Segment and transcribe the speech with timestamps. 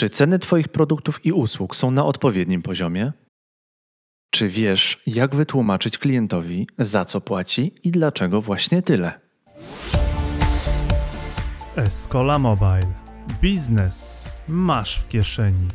[0.00, 3.12] Czy ceny Twoich produktów i usług są na odpowiednim poziomie?
[4.30, 9.20] Czy wiesz, jak wytłumaczyć klientowi, za co płaci i dlaczego właśnie tyle?
[11.76, 12.92] Escola Mobile.
[13.42, 14.14] Biznes
[14.48, 15.68] masz w kieszeni.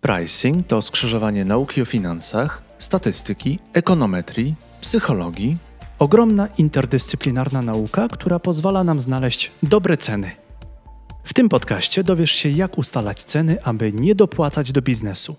[0.00, 5.56] Pricing to skrzyżowanie nauki o finansach, statystyki, ekonometrii, psychologii.
[5.98, 10.42] Ogromna interdyscyplinarna nauka, która pozwala nam znaleźć dobre ceny.
[11.24, 15.36] W tym podcaście dowiesz się, jak ustalać ceny, aby nie dopłacać do biznesu.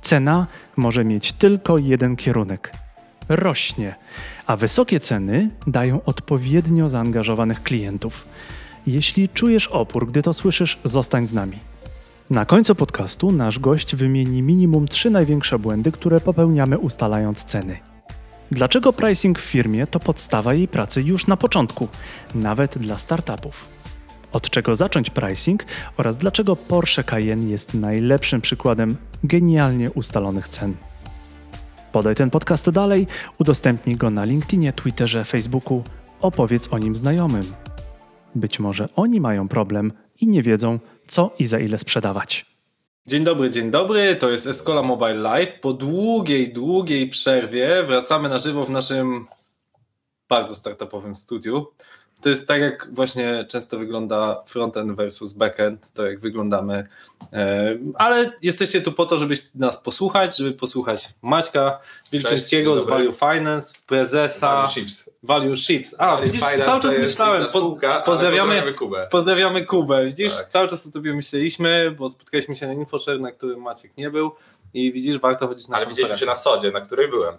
[0.00, 2.72] Cena może mieć tylko jeden kierunek
[3.30, 3.94] rośnie,
[4.46, 8.24] a wysokie ceny dają odpowiednio zaangażowanych klientów.
[8.86, 11.58] Jeśli czujesz opór, gdy to słyszysz, zostań z nami.
[12.30, 17.78] Na końcu podcastu nasz gość wymieni minimum trzy największe błędy, które popełniamy ustalając ceny.
[18.50, 21.88] Dlaczego pricing w firmie to podstawa jej pracy już na początku,
[22.34, 23.79] nawet dla startupów?
[24.32, 25.64] Od czego zacząć pricing
[25.96, 30.74] oraz dlaczego Porsche Cayenne jest najlepszym przykładem genialnie ustalonych cen.
[31.92, 33.06] Podaj ten podcast dalej,
[33.38, 35.82] udostępnij go na LinkedInie, Twitterze, Facebooku,
[36.20, 37.42] opowiedz o nim znajomym.
[38.34, 42.46] Być może oni mają problem i nie wiedzą, co i za ile sprzedawać.
[43.06, 44.16] Dzień dobry, dzień dobry.
[44.16, 45.60] To jest Escola Mobile Live.
[45.60, 49.26] Po długiej, długiej przerwie wracamy na żywo w naszym
[50.28, 51.66] bardzo startupowym studiu.
[52.22, 56.88] To jest tak, jak właśnie często wygląda frontend versus backend, to jak wyglądamy.
[57.32, 61.78] E, ale jesteście tu po to, żeby nas posłuchać, żeby posłuchać Maćka
[62.12, 65.10] Wilczyńskiego z Value Finance, prezesa Value Ships.
[65.22, 65.94] Value Ships.
[65.98, 67.48] A, Value widzisz, cały czas myślałem.
[67.48, 69.08] Spółka, pozdrawiamy, pozdrawiamy Kubę.
[69.10, 70.04] Pozdrawiamy Kubę.
[70.06, 70.46] Widzisz, Tak.
[70.46, 74.30] cały czas o tobie myśleliśmy, bo spotkaliśmy się na InfoShare, na którym Maciek nie był
[74.74, 77.34] i widzisz, warto chodzić na Ale widzieliśmy się na Sodzie, na której byłem.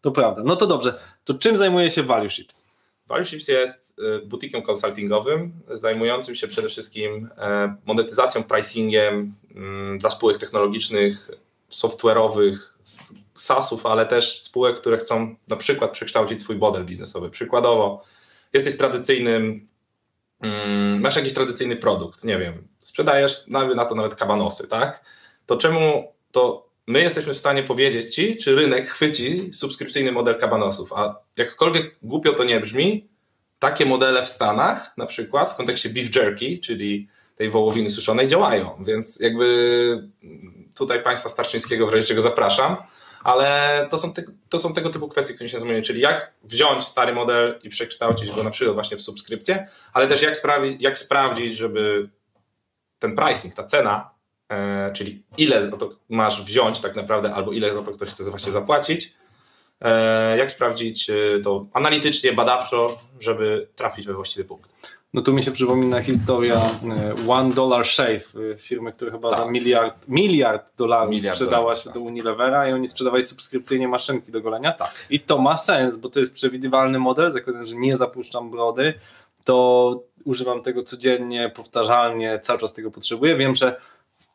[0.00, 0.42] To prawda.
[0.44, 1.00] No to dobrze.
[1.24, 2.73] To czym zajmuje się Value Ships?
[3.06, 10.10] Value Ships jest y, butikiem konsultingowym zajmującym się przede wszystkim e, monetyzacją, pricingiem mm, dla
[10.10, 11.30] spółek technologicznych,
[11.70, 12.56] software'owych,
[13.34, 17.30] SaaSów, ale też spółek, które chcą na przykład przekształcić swój model biznesowy.
[17.30, 18.02] Przykładowo,
[18.52, 19.68] jesteś tradycyjnym,
[20.40, 25.04] mm, masz jakiś tradycyjny produkt, nie wiem, sprzedajesz na to nawet kabanosy, tak?
[25.46, 30.92] To czemu to my jesteśmy w stanie powiedzieć ci, czy rynek chwyci subskrypcyjny model kabanosów,
[30.92, 33.08] a jakkolwiek głupio to nie brzmi,
[33.58, 38.84] takie modele w Stanach, na przykład w kontekście beef jerky, czyli tej wołowiny suszonej, działają,
[38.86, 40.08] więc jakby
[40.74, 42.76] tutaj Państwa Starczyńskiego w razie czego zapraszam,
[43.24, 46.84] ale to są, te, to są tego typu kwestie, które się zajmują, czyli jak wziąć
[46.84, 50.98] stary model i przekształcić go na przykład właśnie w subskrypcję, ale też jak, sprawić, jak
[50.98, 52.08] sprawdzić, żeby
[52.98, 54.10] ten pricing, ta cena,
[54.94, 58.52] czyli ile za to masz wziąć tak naprawdę, albo ile za to ktoś chce właśnie
[58.52, 59.14] zapłacić,
[59.80, 64.70] e, jak sprawdzić e, to analitycznie, badawczo, żeby trafić we właściwy punkt.
[65.14, 69.38] No tu mi się przypomina historia e, One Dollar Shave, e, firmy, która chyba Tak.
[69.38, 71.94] za miliard, miliard dolarów Miliard sprzedała dolarów, się tak.
[71.94, 74.72] do Unilevera i oni sprzedawali subskrypcyjnie maszynki do golenia.
[74.72, 75.06] Tak.
[75.10, 78.94] I to ma sens, bo to jest przewidywalny model, zakładam, że nie zapuszczam brody,
[79.44, 83.36] to używam tego codziennie, powtarzalnie, cały czas tego potrzebuję.
[83.36, 83.80] Wiem, że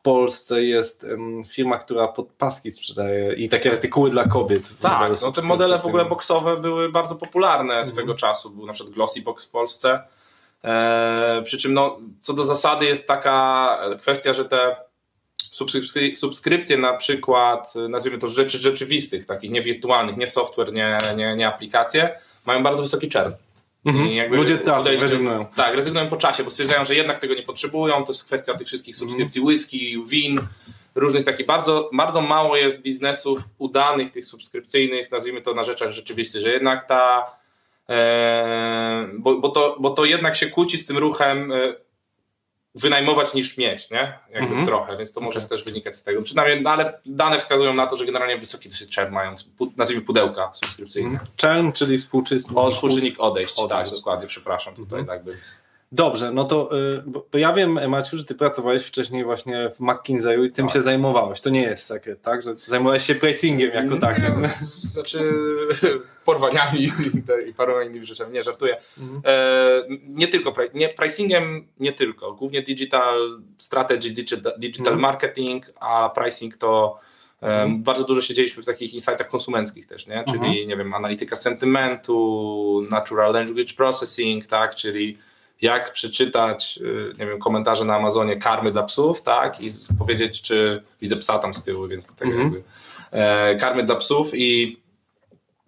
[0.02, 1.06] Polsce jest
[1.48, 4.70] firma, która podpaski sprzedaje i takie artykuły dla kobiet.
[4.80, 8.50] Tak, no te modele w ogóle boksowe były bardzo popularne swego czasu.
[8.50, 10.02] Był na przykład Glossy Box w Polsce.
[10.64, 14.76] E, przy czym no, co do zasady jest taka kwestia, że te
[15.36, 20.98] subskrypcje, subskrypcje na przykład, e, nazwijmy to rzeczy rzeczywistych, takich nie wirtualnych, nie software, nie,
[21.16, 23.32] nie, nie aplikacje, mają bardzo wysoki czern.
[23.84, 24.32] Mhm.
[24.34, 25.46] Ludzie podejście- rezygnują.
[25.56, 28.04] Tak, rezygnują po czasie, bo stwierdzają, że jednak tego nie potrzebują.
[28.04, 30.40] To jest kwestia tych wszystkich subskrypcji whisky, win,
[30.94, 31.46] różnych takich.
[31.46, 36.84] Bardzo, bardzo mało jest biznesów udanych, tych subskrypcyjnych, nazwijmy to na rzeczach rzeczywistych, że jednak
[36.84, 37.26] ta.
[37.88, 41.74] E, bo, bo, to, bo to jednak się kłóci z tym ruchem e,
[42.74, 44.18] wynajmować niż mieć, nie?
[44.30, 44.66] Jakby Mhm.
[44.66, 45.48] trochę, więc to może Okej.
[45.48, 46.22] też wynikać z tego.
[46.22, 49.34] Przynajmniej, no, ale dane wskazują na to, że generalnie wysoki dosyć czerw mają,
[49.76, 51.20] nazwijmy pudełka subskrypcyjne.
[51.36, 52.44] Czern, czyli współczynnik.
[52.54, 53.90] O, współczynnik odejść, Odejść.
[53.90, 55.38] tak, dokładnie, przepraszam, tutaj tak by.
[55.92, 57.02] Dobrze, no to y,
[57.32, 60.74] bo ja wiem, Maciu, że ty pracowałeś wcześniej właśnie w McKinsey'u i tym Tak.
[60.74, 61.40] się zajmowałeś.
[61.40, 62.42] To nie jest sekret, tak?
[62.42, 64.24] Że zajmowałeś się pricingiem jako takim.
[64.40, 65.32] Nie, z- Znaczy
[66.24, 66.82] porwaniami
[67.50, 68.76] i paroma innymi rzeczami, nie żartuję.
[69.00, 69.22] Mhm.
[69.24, 75.00] E, nie tylko, nie, pricingiem nie tylko, głównie digital strategy, digital, digital Mhm.
[75.00, 76.98] marketing, a pricing to
[77.40, 80.24] em, bardzo dużo siedzieliśmy w takich insightach konsumenckich też, nie?
[80.26, 80.68] czyli Mhm.
[80.68, 85.18] nie wiem, analityka sentymentu, natural language processing, tak, czyli
[85.62, 90.82] jak przeczytać, y, nie wiem, komentarze na Amazonie karmy dla psów, tak, i powiedzieć, czy
[91.00, 92.52] widzę psa tam z tyłu, więc do tego Mhm.
[92.52, 92.62] jakby.
[93.10, 94.80] E, karmy dla psów i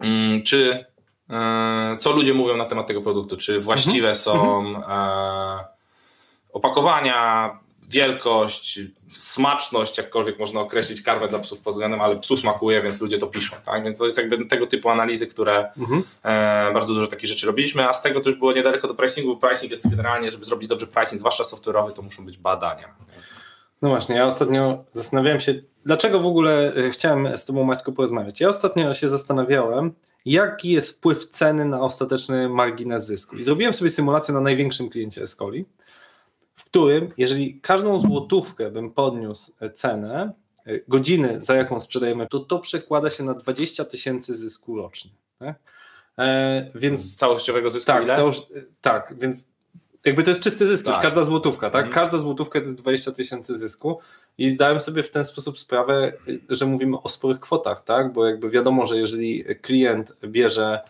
[0.01, 0.85] mm, czy
[1.31, 5.65] e, co ludzie mówią na temat tego produktu, czy właściwe są e,
[6.53, 7.59] opakowania,
[7.93, 13.19] wielkość, smaczność, jakkolwiek można określić karmę dla psów pod względem, ale psu smakuje, więc ludzie
[13.19, 13.57] to piszą.
[13.65, 13.85] Tak?
[13.85, 16.03] Więc to jest jakby tego typu analizy, które Mhm.
[16.25, 19.35] e, bardzo dużo takich rzeczy robiliśmy, a z tego to już było niedaleko do pricingu,
[19.35, 22.95] bo pricing jest generalnie, żeby zrobić dobrze pricing, zwłaszcza software'owy, to muszą być badania.
[23.83, 25.55] No właśnie, ja ostatnio zastanawiałem się,
[25.87, 28.41] dlaczego w ogóle e, chciałem z Tobą, Maćku, porozmawiać.
[28.41, 29.93] Ja ostatnio się zastanawiałem,
[30.25, 33.37] jaki jest wpływ ceny na ostateczny margines zysku.
[33.37, 35.65] I zrobiłem sobie symulację na największym kliencie Escoli,
[36.73, 40.33] którym, jeżeli każdą złotówkę bym podniósł e, cenę,
[40.67, 45.11] e, godziny, za jaką sprzedajemy, to to przekłada się na 20 tysięcy zysku rocznie.
[45.39, 45.57] Tak?
[46.19, 48.47] E, więc Z całościowego zysku tak, całość,
[48.81, 49.49] tak, więc
[50.05, 51.03] jakby to jest czysty zysk, Tak.
[51.03, 51.87] każda złotówka, tak?
[51.87, 51.95] Mhm.
[51.95, 53.99] Każda złotówka to jest 20 tysięcy zysku
[54.39, 56.13] i zdałem sobie w ten sposób sprawę,
[56.49, 58.13] że mówimy o sporych kwotach, tak?
[58.13, 60.81] Bo jakby wiadomo, że jeżeli klient bierze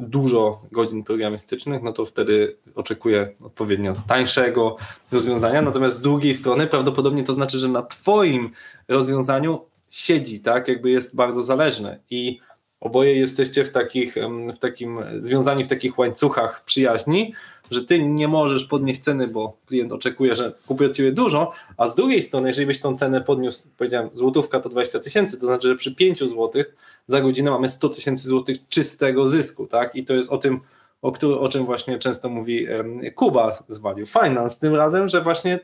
[0.00, 4.76] dużo godzin programistycznych, no to wtedy oczekuje odpowiednio tańszego
[5.12, 8.50] rozwiązania, natomiast z drugiej strony prawdopodobnie to znaczy, że na twoim
[8.88, 9.60] rozwiązaniu
[9.90, 10.68] siedzi, tak?
[10.68, 12.40] Jakby jest bardzo zależny i
[12.80, 14.14] oboje jesteście w takich,
[14.56, 17.34] w takim, związani w takich łańcuchach przyjaźni,
[17.70, 21.86] że ty nie możesz podnieść ceny, bo klient oczekuje, że kupi od ciebie dużo, a
[21.86, 25.68] z drugiej strony, jeżeli byś tą cenę podniósł, powiedziałem, złotówka to 20 tysięcy, to znaczy,
[25.68, 26.76] że przy 5 złotych
[27.10, 29.94] za godzinę mamy 100 tysięcy złotych czystego zysku, tak?
[29.94, 30.60] I to jest o tym,
[31.02, 32.66] o, którym, o czym właśnie często mówi
[33.14, 35.60] Kuba z Value Finance, tym razem, że właśnie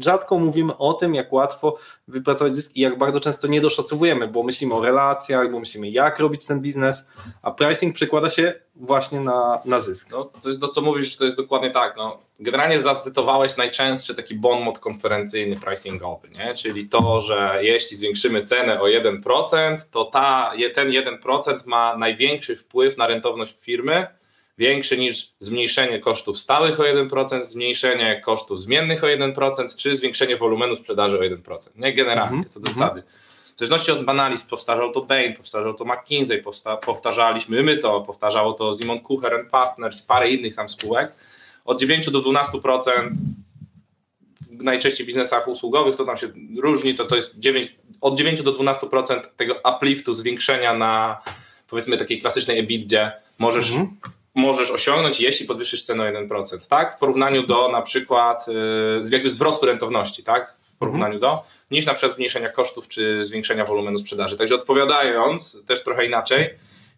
[0.00, 1.76] rzadko mówimy o tym, jak łatwo
[2.08, 6.18] wypracować zysk i jak bardzo często nie doszacowujemy, bo myślimy o relacjach, bo myślimy, jak
[6.18, 7.10] robić ten biznes,
[7.42, 10.10] a pricing przekłada się właśnie na, na zysk.
[10.10, 11.96] No, to jest to, co mówisz, to jest dokładnie tak.
[11.96, 16.54] No, generalnie zacytowałeś najczęstszy taki bon mot konferencyjny pricingowy, nie?
[16.54, 22.96] czyli to, że jeśli zwiększymy cenę o 1%, to ta, ten 1% ma największy wpływ
[22.98, 24.06] na rentowność firmy,
[24.58, 30.76] większy niż zmniejszenie kosztów stałych o 1%, zmniejszenie kosztów zmiennych o 1%, czy zwiększenie wolumenu
[30.76, 31.68] sprzedaży o 1%.
[31.76, 32.88] Nie generalnie, Mhm, co do mhm.
[32.88, 33.02] zasady.
[33.56, 36.42] W zależności od analiz powtarzał to Bain, powtarzał to McKinsey,
[36.82, 41.12] powtarzaliśmy my to, powtarzało to Simon Kucher and Partners, parę innych tam spółek.
[41.64, 43.10] Od 9 do 12%
[44.60, 46.28] w najczęściej biznesach usługowych to tam się
[46.62, 51.22] różni, to to jest 9, od 9 do 12% tego upliftu, zwiększenia na
[51.68, 53.96] powiedzmy takiej klasycznej EBITDA możesz, Mhm.
[54.34, 56.96] Możesz osiągnąć, jeśli podwyższysz cenę o 1%, tak?
[56.96, 60.56] W porównaniu do na przykład yy, jakby wzrostu rentowności, tak?
[60.74, 64.36] W porównaniu do, niż na przykład zmniejszenia kosztów czy zwiększenia wolumenu sprzedaży.
[64.38, 66.50] Także odpowiadając też trochę inaczej,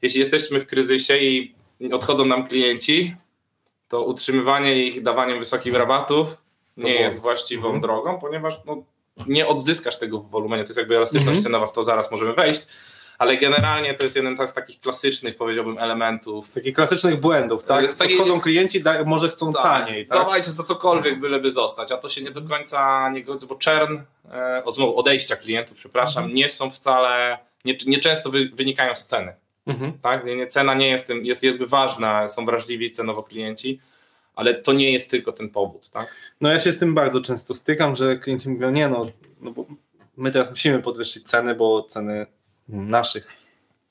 [0.02, 1.54] jeśli jesteśmy w kryzysie i
[1.92, 3.14] odchodzą nam klienci,
[3.88, 6.42] to utrzymywanie ich dawaniem wysokich rabatów
[6.76, 7.80] nie jest właściwą Mhm.
[7.80, 8.84] drogą, ponieważ no,
[9.26, 10.64] nie odzyskasz tego w wolumenie.
[10.64, 11.44] To jest jakby elastyczność Mhm.
[11.44, 12.66] cenowa, w to zaraz możemy wejść,
[13.18, 16.48] ale generalnie to jest jeden z takich klasycznych, powiedziałbym, elementów.
[16.50, 17.82] Takich klasycznych błędów, tak?
[17.84, 20.18] jest taki- Podchodzą klienci, da, może chcą taniej, tak?
[20.18, 23.98] Dawajcie za cokolwiek, byleby zostać, a to się nie do końca nie godzi, bo czern,
[24.32, 26.36] e, znowu odejścia klientów, przepraszam, Mhm.
[26.36, 29.32] nie są wcale, nie, nieczęsto wy, wynikają z ceny.
[29.66, 29.92] Mhm.
[30.02, 30.24] Tak?
[30.24, 33.80] Nie, nie, cena nie jest tym, jest jakby ważna, są wrażliwi cenowo klienci,
[34.36, 36.14] ale to nie jest tylko ten powód, tak?
[36.40, 39.00] No ja się z tym bardzo często stykam, że klienci mówią, nie no,
[39.40, 39.66] no bo
[40.16, 42.26] my teraz musimy podwyższyć ceny, bo ceny
[42.68, 43.28] naszych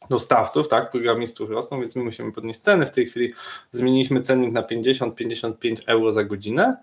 [0.10, 2.86] dostawców, tak, programistów rosną, więc my musimy podnieść ceny.
[2.86, 3.34] W tej chwili
[3.72, 6.78] zmieniliśmy cennik na 50-55 euro za godzinę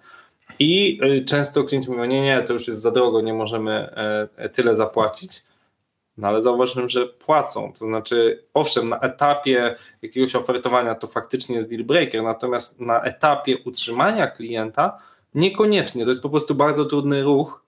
[0.58, 3.72] i y, często klienci mówią, nie, nie, to już jest za drogo, nie możemy
[4.36, 5.42] e, tyle zapłacić.
[6.16, 7.72] No ale zauważyłem, że płacą.
[7.78, 13.58] To znaczy, owszem, na etapie jakiegoś ofertowania to faktycznie jest deal breaker, natomiast na etapie
[13.64, 14.98] utrzymania klienta
[15.34, 16.04] niekoniecznie.
[16.04, 17.64] To jest po prostu bardzo trudny ruch,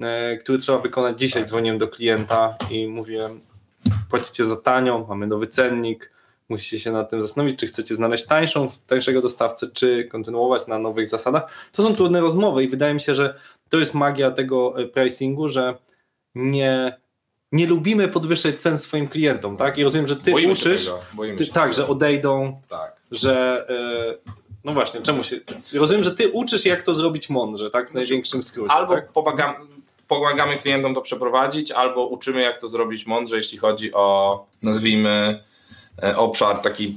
[0.00, 1.20] e, który trzeba wykonać.
[1.20, 3.40] Dzisiaj dzwoniłem do klienta i mówiłem,
[4.14, 6.10] płacicie za tanio, mamy nowy cennik,
[6.48, 11.08] musicie się nad tym zastanowić, czy chcecie znaleźć tańszą, tańszego dostawcę, czy kontynuować na nowych
[11.08, 11.68] zasadach.
[11.72, 13.34] To są trudne rozmowy i wydaje mi się, że
[13.68, 15.74] to jest magia tego e, pricingu, że
[16.34, 16.96] nie,
[17.52, 19.78] nie lubimy podwyższać cen swoim klientom, tak?
[19.78, 20.90] I rozumiem, że ty Boimy uczysz,
[21.38, 22.96] ty, tak, że odejdą, Tak.
[23.10, 24.32] że e,
[24.64, 25.36] no właśnie, czemu się,
[25.74, 27.90] rozumiem, że ty uczysz jak to zrobić mądrze, tak?
[27.90, 29.12] W największym skrócie, Albo tak?
[29.12, 29.54] pomagamy,
[30.08, 35.44] pomagamy klientom to przeprowadzić, albo uczymy, jak to zrobić mądrze, jeśli chodzi o, nazwijmy,
[36.02, 36.96] e, obszar taki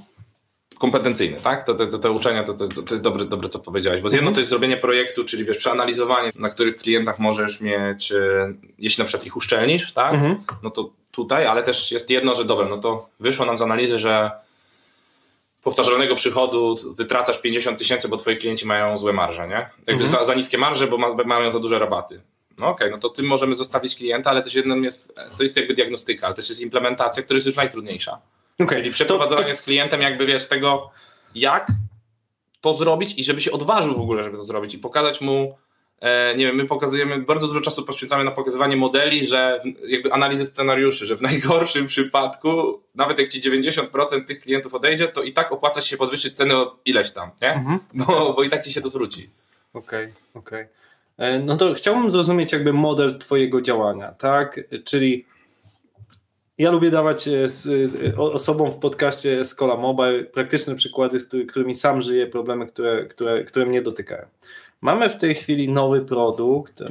[0.79, 1.63] kompetencyjny, tak?
[1.63, 4.13] To, to, to, te uczenia to, to, to jest dobre, dobre, co powiedziałeś, bo z
[4.13, 4.35] jedno Mhm.
[4.35, 9.05] to jest zrobienie projektu, czyli wiesz, przeanalizowanie, na których klientach możesz mieć, e, jeśli na
[9.05, 10.13] przykład ich uszczelnisz, tak?
[10.13, 10.43] Mhm.
[10.63, 13.99] no to tutaj, ale też jest jedno, że dobra, no to wyszło nam z analizy,
[13.99, 14.31] że
[15.63, 19.69] powtarzalnego przychodu wytracasz 50 tysięcy, bo twoi klienci mają złe marże, nie?
[19.87, 20.07] Jakby Mhm.
[20.09, 22.21] za, za niskie marże, bo ma, mają za duże rabaty.
[22.57, 25.73] No okej, no to tym możemy zostawić klienta, ale też jednym jest, to jest jakby
[25.73, 28.21] diagnostyka, ale też jest implementacja, która jest już najtrudniejsza.
[28.59, 30.91] Okej, Czyli przeprowadzanie z klientem jakby, wiesz, tego,
[31.35, 31.67] jak
[32.61, 35.57] to zrobić i żeby się odważył w ogóle, żeby to zrobić i pokazać mu
[35.99, 40.45] e, nie wiem, my pokazujemy, bardzo dużo czasu poświęcamy na pokazywanie modeli, że jakby analizy
[40.45, 45.51] scenariuszy, że w najgorszym przypadku, nawet jak ci 90% tych klientów odejdzie, to i tak
[45.51, 47.53] opłaca się podwyższyć ceny o ileś tam, nie?
[47.53, 47.79] Mhm.
[47.93, 49.29] Bo, bo i tak ci się to zwróci.
[49.73, 50.61] Okej, okej.
[50.61, 50.67] E,
[51.43, 54.59] No to chciałbym zrozumieć jakby model twojego działania, tak?
[54.83, 55.25] Czyli
[56.57, 57.47] ja lubię dawać e,
[58.07, 63.05] e, osobom w podcaście Escola Mobile praktyczne przykłady, z który- którymi sam żyję, problemy, które,
[63.05, 64.25] które, które mnie dotykają.
[64.81, 66.83] Mamy w tej chwili nowy produkt,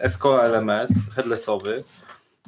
[0.00, 1.84] Escola LMS, headlessowy,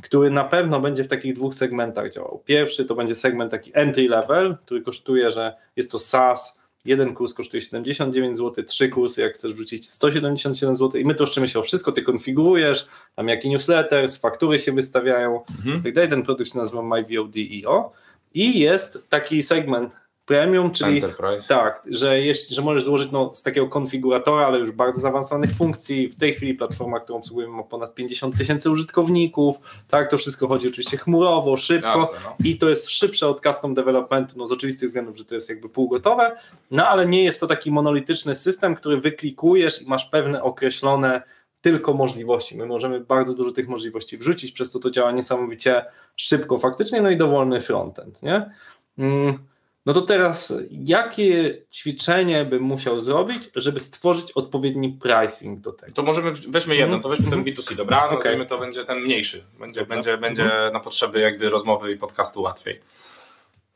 [0.03, 2.43] który na pewno będzie w takich dwóch segmentach działał.
[2.45, 6.56] Pierwszy to będzie segment taki entry level, który kosztuje, że jest to SaaS,
[6.87, 11.49] jeden kurs kosztuje 79 zł, trzy kursy, jak chcesz wrzucić 177 zł i my troszczymy
[11.49, 15.83] się o wszystko, ty konfigurujesz, tam jaki newsletter, faktury się wystawiają, Mhm.
[15.83, 16.11] tak dalej.
[16.11, 17.93] Ten produkt się nazywa MyVOD.io
[18.35, 21.49] i jest taki segment premium, czyli Enterprise.
[21.49, 26.09] tak, że, jest, że możesz złożyć no, z takiego konfiguratora, ale już bardzo zaawansowanych funkcji.
[26.09, 29.57] W tej chwili platforma, którą obsługujemy, ma ponad 50 tysięcy użytkowników.
[29.89, 32.37] Tak, to wszystko chodzi oczywiście chmurowo, szybko Jasne, no.
[32.45, 35.69] i to jest szybsze od custom developmentu, no z oczywistych względów, że to jest jakby
[35.69, 36.37] półgotowe,
[36.71, 41.23] no ale nie jest to taki monolityczny system, który wyklikujesz i masz pewne określone
[41.61, 42.57] tylko możliwości.
[42.57, 45.85] My możemy bardzo dużo tych możliwości wrzucić, przez to to działa niesamowicie
[46.17, 48.51] szybko faktycznie, no i dowolny frontend, nie?
[48.99, 49.39] Mm,
[49.87, 55.93] No to teraz, jakie ćwiczenie bym musiał zrobić, żeby stworzyć odpowiedni pricing do tego?
[55.93, 57.57] To możemy, weźmy jedno, to weźmy ten Mhm.
[57.57, 58.11] B2C, dobra?
[58.15, 59.45] Nazwijmy to będzie ten mniejszy.
[59.61, 59.97] Będzie, Dobra.
[59.97, 60.73] będzie, będzie Mhm.
[60.73, 62.81] na potrzeby jakby rozmowy i podcastu łatwiej.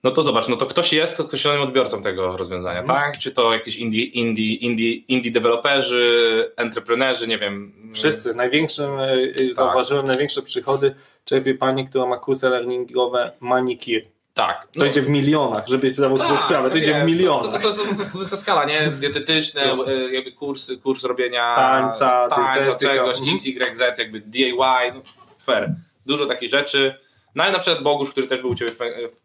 [0.05, 3.01] No to zobacz, no to ktoś jest określonym odbiorcą tego rozwiązania, Mhm.
[3.01, 3.19] tak?
[3.19, 7.73] Czy to jakieś indie, indie, indie, indie deweloperzy, entreprenerzy, nie wiem.
[7.95, 8.35] Wszyscy.
[8.35, 14.07] Największym, e, e, zauważyłem, największe przychody czerpie pani, która ma kursy learningowe manikir.
[14.47, 14.69] Tak.
[14.79, 17.43] To idzie w milionach, żebyś zdawał sobie Tak, sprawę, to ja idzie w milionach.
[17.43, 17.73] To, to, to,
[18.13, 18.89] to, jest ta skala, nie?
[18.89, 23.35] Dietetyczne, e, jakby kursy, kurs robienia Tańca, tańca czegoś, Mhm.
[23.35, 24.53] X, Y, Z, jakby DIY,
[24.95, 25.01] no,
[25.41, 25.71] fair.
[26.07, 26.95] Dużo takich rzeczy.
[27.35, 28.71] No ale na przykład Bogusz, który też był u Ciebie,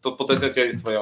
[0.01, 1.01] to potencjalnie jest twoja,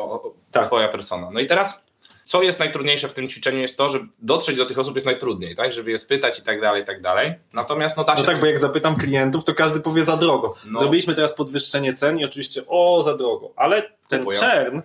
[0.51, 0.65] Tak.
[0.65, 1.29] twoja persona.
[1.31, 1.85] No i teraz,
[2.23, 5.55] co jest najtrudniejsze w tym ćwiczeniu jest to, że dotrzeć do tych osób jest najtrudniej,
[5.55, 5.73] tak?
[5.73, 7.33] Żeby je spytać i tak dalej, i tak dalej.
[7.53, 8.21] Natomiast no da się...
[8.21, 10.55] No tak, bo jak zapytam klientów, to każdy powie za drogo.
[10.65, 10.79] No.
[10.79, 13.51] Zrobiliśmy teraz podwyższenie cen i oczywiście o, za drogo.
[13.55, 14.39] Ale ten Kupują.
[14.39, 14.81] czern,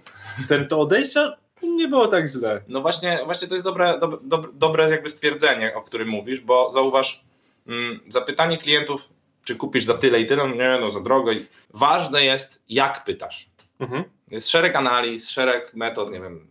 [0.48, 2.62] ten to odejścia nie było tak źle.
[2.68, 7.24] No właśnie, właśnie to jest dobre, dobre, dobre, jakby stwierdzenie, o którym mówisz, bo zauważ,
[7.66, 9.08] mm, zapytanie klientów,
[9.44, 11.30] czy kupisz za tyle i tyle, nie, no za drogo.
[11.74, 13.50] Ważne jest, jak pytasz.
[13.78, 14.04] Mhm.
[14.30, 16.48] Jest szereg analiz, szereg metod, nie wiem.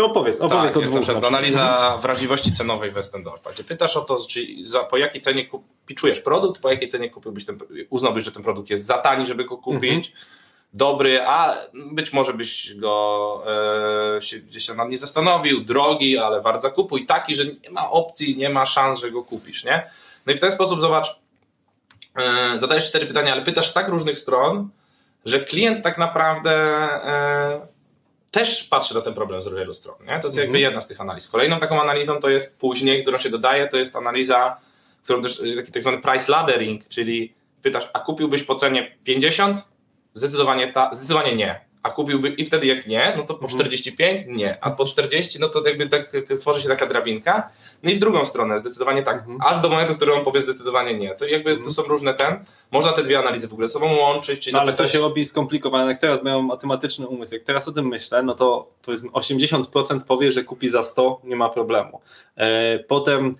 [0.00, 1.08] To opowiedz, opowiedz Tak, o jest dwóch.
[1.08, 1.24] na przykład.
[1.34, 6.20] analiza wrażliwości cenowej Westendorfa, gdzie pytasz o to, czy za, po jakiej cenie kup, piczujesz
[6.20, 7.58] produkt, po jakiej cenie kupiłbyś ten,
[7.90, 10.12] uznałbyś, że ten produkt jest za tani, żeby go kupić,
[10.72, 13.42] dobry, a być może byś go
[14.16, 17.70] e, się, gdzieś tam nad nie zastanowił, drogi, ale wart zakupu i taki, że nie
[17.70, 19.90] ma opcji, nie ma szans, że go kupisz, nie?
[20.26, 21.20] No i w ten sposób zobacz,
[22.16, 24.70] e, zadajesz cztery pytania, ale pytasz z tak różnych stron,
[25.24, 26.52] że klient tak naprawdę
[27.04, 27.79] e,
[28.30, 29.96] też patrzy na ten problem z wielu stron.
[30.00, 30.20] Nie?
[30.20, 30.62] To jest jakby Mhm.
[30.62, 31.28] jedna z tych analiz.
[31.28, 34.56] Kolejną taką analizą to jest później, którą się dodaje, to jest analiza,
[35.04, 39.64] którą też y, taki tak zwany price laddering, czyli pytasz, a kupiłbyś po cenie 50?
[40.14, 41.60] Zdecydowanie, ta, zdecydowanie nie.
[41.82, 43.50] A kupiłby i wtedy jak nie, no to po Mhm.
[43.50, 44.20] 45?
[44.26, 44.64] Nie.
[44.64, 47.50] A po 40, no to jakby tak stworzy się taka drabinka.
[47.82, 49.18] No i w drugą stronę, zdecydowanie tak.
[49.18, 49.38] Mhm.
[49.42, 51.14] Aż do momentu, w którym on powie zdecydowanie nie.
[51.14, 52.44] To jakby to są różne ten.
[52.70, 54.98] Można te dwie analizy w ogóle ze sobą łączyć, czyli No, ale to zapytać- się
[54.98, 55.90] robi skomplikowane.
[55.90, 60.32] Jak teraz miałem matematyczny umysł, jak teraz o tym myślę, no to powiedzmy 80% powie,
[60.32, 62.00] że kupi za 100, nie ma problemu.
[62.36, 63.34] E, potem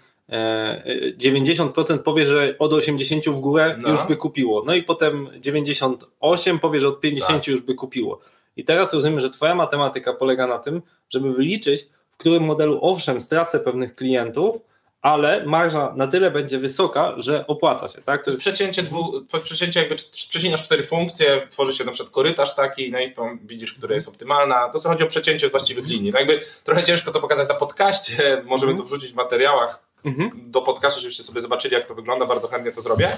[1.18, 3.88] 90% powie, że od 80 w górę No.
[3.88, 4.62] już by kupiło.
[4.66, 7.46] No i potem 98 powie, że od 50 Tak.
[7.48, 8.20] już by kupiło.
[8.56, 13.20] I teraz rozumiem, że Twoja matematyka polega na tym, żeby wyliczyć, w którym modelu owszem
[13.20, 14.56] stracę pewnych klientów,
[15.02, 18.02] ale marża na tyle będzie wysoka, że opłaca się.
[18.02, 18.24] Tak?
[18.24, 22.12] To jest przecięcie dwu, to jest przecięcie jakby przecinasz cztery funkcje, tworzy się na przykład
[22.14, 24.68] korytarz taki, no i tam widzisz, która jest optymalna.
[24.68, 26.12] To co chodzi o przecięcie właściwych linii.
[26.12, 30.30] No jakby trochę ciężko to pokazać na podcaście, możemy to wrzucić w materiałach Mhm.
[30.44, 33.10] do podcastu, żebyście sobie zobaczyli, jak to wygląda, bardzo chętnie to zrobię.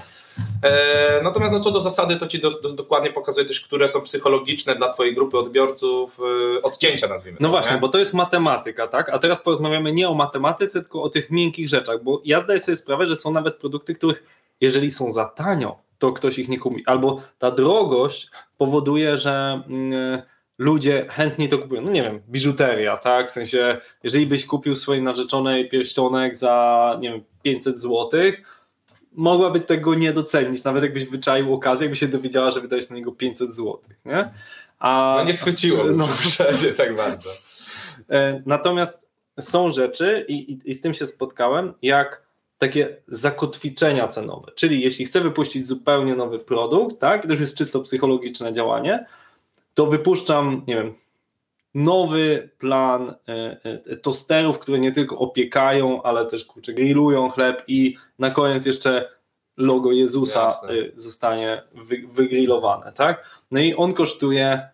[0.63, 4.01] E, natomiast no, co do zasady, to ci do, do, dokładnie pokazuje też, które są
[4.01, 6.19] psychologiczne dla twojej grupy odbiorców,
[6.59, 7.39] e, odcięcia nazwijmy.
[7.41, 7.81] No właśnie, nie?
[7.81, 9.09] bo to jest matematyka, tak?
[9.09, 12.77] A teraz porozmawiamy nie o matematyce, tylko o tych miękkich rzeczach, bo ja zdaję sobie
[12.77, 14.25] sprawę, że są nawet produkty, których
[14.61, 16.83] jeżeli są za tanio, to ktoś ich nie kupi.
[16.87, 20.23] Albo ta drogość powoduje, że mm,
[20.59, 21.83] ludzie chętniej to kupują.
[21.83, 23.29] No nie wiem, biżuteria, tak?
[23.29, 28.43] W sensie, jeżeli byś kupił swojej narzeczonej pierścionek za, nie wiem, 500 złotych,
[29.13, 33.13] mogłaby tego nie docenić, nawet jakbyś wyczaił okazję, jakby się dowiedziała, że wydałeś na niego
[33.13, 34.31] 500 złotych, nie?
[34.79, 36.09] A, No nie chwyciło, No.
[36.65, 37.31] nie tak bardzo.
[38.11, 39.09] E, Natomiast
[39.41, 42.23] są rzeczy, i, i, i z tym się spotkałem, jak
[42.59, 44.53] takie zakotwiczenia cenowe.
[44.55, 49.07] Czyli jeśli chcę wypuścić zupełnie nowy produkt, tak, to już jest czysto psychologiczne działanie,
[49.75, 50.95] to wypuszczam, nie wiem,
[51.75, 57.97] nowy plan e, e, tosterów, które nie tylko opiekają, ale też kurczę, grillują chleb i
[58.19, 59.09] na koniec jeszcze
[59.57, 60.69] logo Jezusa Jasne.
[60.71, 63.25] e, zostanie wy, wygrillowane, tak?
[63.51, 64.69] No i on kosztuje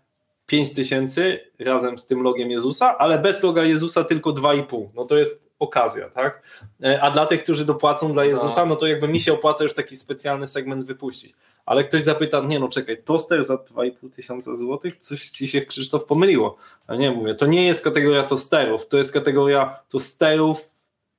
[0.46, 4.86] 5 tysięcy razem z tym logiem Jezusa, ale bez loga Jezusa tylko 2,5.
[4.94, 6.42] No to jest okazja, tak?
[6.82, 9.74] E, A dla tych, którzy dopłacą dla Jezusa, no to jakby mi się opłaca już
[9.74, 11.34] taki specjalny segment wypuścić.
[11.68, 14.96] Ale ktoś zapyta, nie no czekaj, toster za 2,5 tysiąca złotych?
[14.96, 16.56] Coś ci się Krzysztof pomyliło.
[16.86, 20.68] A nie, mówię, to nie jest kategoria tosterów, to jest kategoria tosterów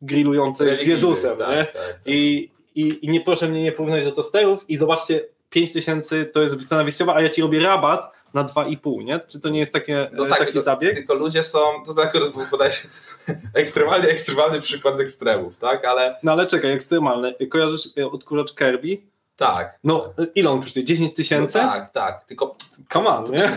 [0.02, 1.56] grillujących z Jezusem, tak, nie?
[1.56, 2.00] tak, tak.
[2.06, 6.42] I, i, I nie proszę mnie nie porównać do tosterów i zobaczcie, 5 tysięcy to
[6.42, 9.20] jest cena wyjściowa, a ja ci robię rabat na 2,5, nie?
[9.28, 10.94] Czy to nie jest takie, No tak, taki tylko, zabieg?
[10.94, 12.88] tylko ludzie są, to tak akurat podaje się
[13.54, 17.34] ekstremalnie ekstremalny przykład z ekstremów, tak, ale No ale czekaj, ekstremalne.
[17.50, 18.98] Kojarzysz e, odkurzacz Kirby?
[19.40, 19.80] Tak.
[19.84, 20.86] No, e, ile on kosztuje?
[20.86, 21.54] 10 No tysięcy?
[21.54, 22.54] tak, tak, tylko
[22.94, 23.48] Come on, nie?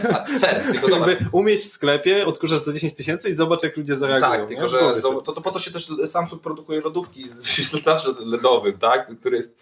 [0.41, 4.33] fair, tylko zobacz, umieść w sklepie, odkurzasz za 10 tysięcy i zobacz, jak ludzie zareagują.
[4.33, 4.69] Tak, tylko nie?
[4.69, 9.17] że to, to po to się też Samsung produkuje lodówki z wyświetlaczem LEDowym, tak?
[9.21, 9.59] Który jest.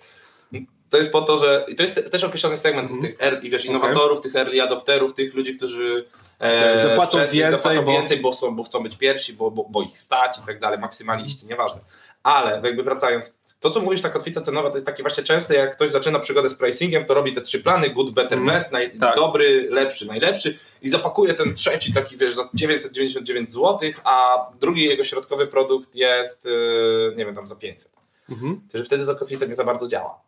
[0.90, 1.64] To jest po to, że.
[1.68, 3.02] I to jest też określony segment Mhm.
[3.08, 6.06] tych, tych early, wiesz, innowatorów, tych early adopterów, tych ludzi, którzy
[6.38, 9.82] Okej, zapłacą więcej, zapłacą bo- więcej, bo, są, bo chcą być pierwsi, bo, bo, bo
[9.82, 11.80] ich stać i tak dalej, maksymaliści, nieważne.
[12.22, 15.76] Ale jakby wracając, to co mówisz, ta kotwica cenowa, to jest takie właśnie częste, jak
[15.76, 18.56] ktoś zaczyna przygodę z pricingiem, to robi te trzy plany, good, better, Mhm.
[18.58, 19.16] best, naj, Tak.
[19.16, 25.04] dobry, lepszy, najlepszy i zapakuje ten trzeci taki, wiesz, za 999 zł, a drugi jego
[25.04, 27.92] środkowy produkt jest, yy, nie wiem, tam za 500.
[28.30, 28.60] Mhm.
[28.72, 30.20] To, że wtedy ta kotwica nie za bardzo działa.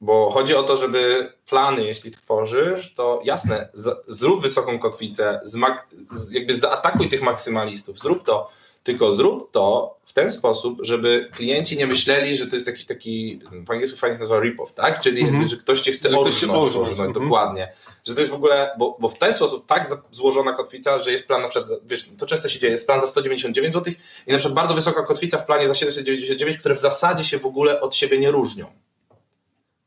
[0.00, 6.32] Bo chodzi o to, żeby plany, jeśli tworzysz, to jasne, z, zrób wysoką kotwicę, z,
[6.32, 8.50] jakby zaatakuj tych maksymalistów, zrób to,
[8.84, 13.40] tylko zrób to w ten sposób, żeby klienci nie myśleli, że to jest jakiś taki,
[13.66, 15.00] po angielsku fajnie się nazywa rip-off, tak?
[15.00, 15.34] Czyli Mhm.
[15.34, 17.24] jakby, że ktoś cię chce Że ktoś orżnąć, orżnąć, orżnąć, mhm.
[17.24, 17.72] dokładnie.
[18.04, 21.26] Że to jest w ogóle, bo, bo w ten sposób tak złożona kotwica, że jest
[21.26, 23.92] plan na przykład, wiesz, to często się dzieje, jest plan za 199 zł
[24.26, 27.46] i na przykład bardzo wysoka kotwica w planie za 799, które w zasadzie się w
[27.46, 28.66] ogóle od siebie nie różnią.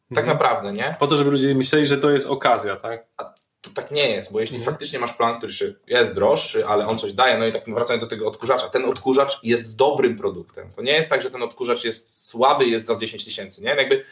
[0.09, 0.27] Tak Mhm.
[0.27, 0.95] naprawdę, nie?
[0.99, 3.05] Po to, żeby ludzie myśleli, że to jest okazja, tak?
[3.17, 3.25] To
[3.77, 4.73] tak nie jest, bo jeśli Mhm.
[4.73, 8.03] faktycznie masz plan, który się- jest droższy, ale on coś daje, no i tak wracając
[8.03, 10.71] do tego odkurzacza, ten odkurzacz jest dobrym produktem.
[10.75, 13.69] To nie jest tak, że ten odkurzacz jest słaby, jest za 10 tysięcy, nie?
[13.69, 14.03] Jakby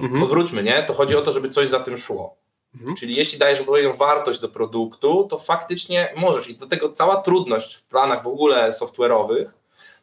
[0.00, 0.22] Mhm.
[0.22, 0.82] Odwróćmy, nie?
[0.82, 2.36] To chodzi o to, żeby coś za tym szło.
[2.74, 2.96] Mhm.
[2.96, 6.48] Czyli jeśli dajesz odpowiednią wartość do produktu, to faktycznie możesz.
[6.48, 9.46] I do tego cała trudność w planach w ogóle software'owych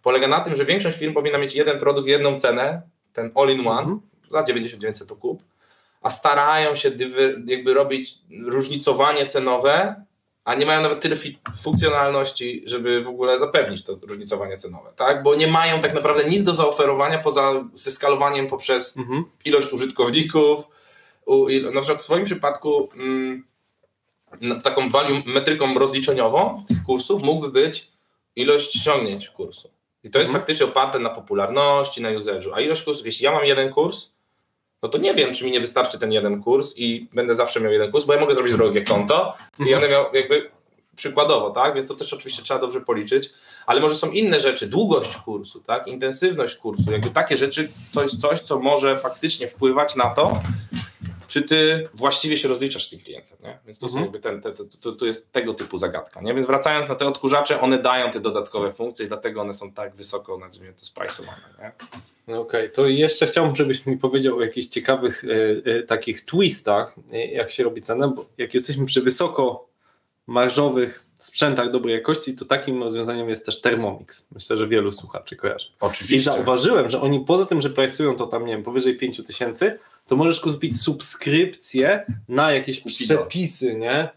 [0.03, 2.81] polega na tym, że większość firm powinna mieć jeden produkt, jedną cenę,
[3.13, 4.01] ten all-in-one, Mhm.
[4.29, 5.43] za 99 to kup,
[6.01, 8.13] a starają się dywer- jakby robić
[8.45, 10.03] różnicowanie cenowe,
[10.43, 11.15] a nie mają nawet tyle
[11.63, 15.23] funkcjonalności, żeby w ogóle zapewnić to różnicowanie cenowe, tak?
[15.23, 19.25] Bo nie mają tak naprawdę nic do zaoferowania poza zeskalowaniem poprzez Mhm.
[19.45, 20.63] ilość użytkowników.
[21.73, 23.43] Na przykład w Twoim przypadku mm,
[24.63, 27.87] taką value, metryką rozliczeniową tych kursów mógłby być
[28.35, 29.69] ilość ściągnięć kursu.
[30.03, 30.41] I to jest Mhm.
[30.41, 32.53] faktycznie oparte na popularności, na userzu.
[32.53, 34.09] A ilość kursów, jeśli ja mam jeden kurs,
[34.81, 37.71] no to nie wiem, czy mi nie wystarczy ten jeden kurs i będę zawsze miał
[37.71, 40.51] jeden kurs, bo ja mogę zrobić drogie konto i ja będę miał jakby
[40.95, 41.73] przykładowo, tak?
[41.75, 43.29] Więc to też oczywiście trzeba dobrze policzyć,
[43.65, 45.87] ale może są inne rzeczy, długość kursu, tak?
[45.87, 50.41] Intensywność kursu, jakby takie rzeczy to jest coś, co może faktycznie wpływać na to,
[51.31, 53.59] czy ty właściwie się rozliczasz z tym klientem, nie?
[53.65, 54.11] Więc to, Mhm.
[54.21, 56.33] ten, te, to, to jest tego typu zagadka, nie?
[56.33, 59.95] Więc wracając na te odkurzacze, one dają te dodatkowe funkcje i dlatego one są tak
[59.95, 61.71] wysoko, nazwijmy to, sprajsowane, nie?
[62.27, 65.23] No Okej, to jeszcze chciałbym, żebyś mi powiedział o jakichś ciekawych
[65.65, 69.67] e, e, takich twistach, e, jak się robi cenę, bo jak jesteśmy przy wysoko
[70.27, 74.27] marżowych sprzętach dobrej jakości, to takim rozwiązaniem jest też Thermomix.
[74.31, 75.67] Myślę, że wielu słuchaczy kojarzy.
[75.67, 76.31] I Oczywiście.
[76.31, 79.79] zauważyłem, że oni poza tym, że prajsują to tam, nie wiem, powyżej 5 tysięcy,
[80.11, 84.09] to możesz kupić subskrypcję na jakieś przepisy, nie?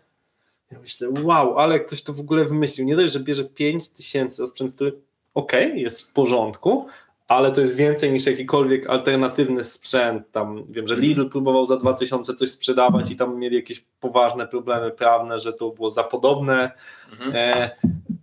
[0.73, 2.87] Ja myślę, wow, ale ktoś to w ogóle wymyślił.
[2.87, 4.93] Nie dość, że bierze 5 tysięcy za sprzęt, który
[5.35, 6.87] okej, jest w porządku,
[7.29, 10.31] ale to jest więcej niż jakikolwiek alternatywny sprzęt.
[10.33, 14.91] Tam wiem, że Lidl próbował za 2000 coś sprzedawać i tam mieli jakieś poważne problemy
[14.91, 16.71] prawne, że to było za podobne.
[17.13, 17.33] Mhm.
[17.35, 17.71] E,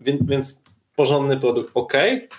[0.02, 0.64] więc, więc
[1.02, 1.94] porządny produkt, ok,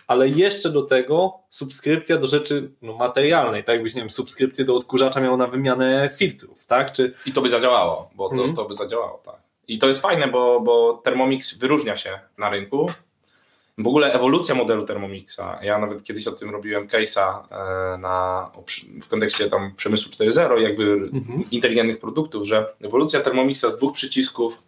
[0.07, 4.77] ale jeszcze do tego subskrypcja do rzeczy no, materialnej, tak jakbyś, nie wiem, subskrypcję do
[4.77, 6.93] odkurzacza miał na wymianę filtrów, tak?
[6.93, 8.55] Czy I to by zadziałało, bo to, Mhm.
[8.55, 9.37] to by zadziałało, tak.
[9.69, 12.91] I to jest fajne, bo, bo Thermomix wyróżnia się na rynku.
[13.79, 17.39] W ogóle ewolucja modelu Thermomixa, ja nawet kiedyś o tym robiłem case'a
[17.95, 18.51] e, na,
[19.03, 21.43] w kontekście tam przemysłu 4.0 i jakby Mhm.
[21.51, 24.63] inteligentnych produktów, że ewolucja Thermomixa z dwóch przycisków,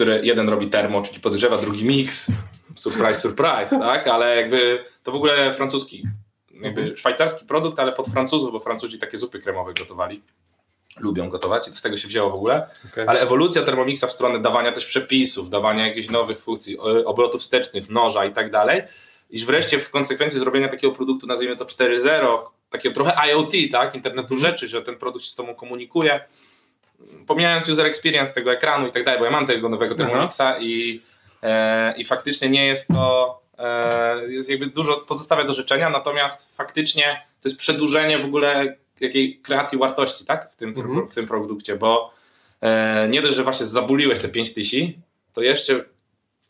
[0.00, 2.32] które jeden robi termo, czyli podgrzewa, drugi mix,
[2.76, 4.06] surprise, surprise, tak?
[4.06, 6.02] Ale jakby to w ogóle francuski
[6.52, 6.96] jakby Mhm.
[6.96, 10.22] szwajcarski produkt, ale pod Francuzów, bo Francuzi takie zupy kremowe gotowali.
[11.00, 12.68] Lubią gotować i z tego się wzięło w ogóle.
[12.92, 13.08] Okay.
[13.08, 18.24] Ale ewolucja Thermomixa w stronę dawania też przepisów, dawania jakichś nowych funkcji, obrotów wstecznych, noża
[18.24, 18.82] i tak dalej.
[19.30, 22.38] I wreszcie w konsekwencji zrobienia takiego produktu, nazwijmy to 4.0,
[22.70, 26.20] takiego trochę IoT, tak, internetu rzeczy, że ten produkt się z tobą komunikuje.
[27.26, 31.00] Pomijając user experience tego ekranu i tak dalej, bo ja mam tego nowego Thermomixa i,
[31.42, 37.26] e, i faktycznie nie jest to, e, jest jakby dużo, pozostawia do życzenia, natomiast faktycznie
[37.42, 41.08] to jest przedłużenie w ogóle jakiej kreacji wartości, tak, w tym, Mhm.
[41.08, 42.14] w tym produkcie, bo
[42.60, 44.92] e, nie dość, że właśnie zabuliłeś te 5000,
[45.32, 45.84] to jeszcze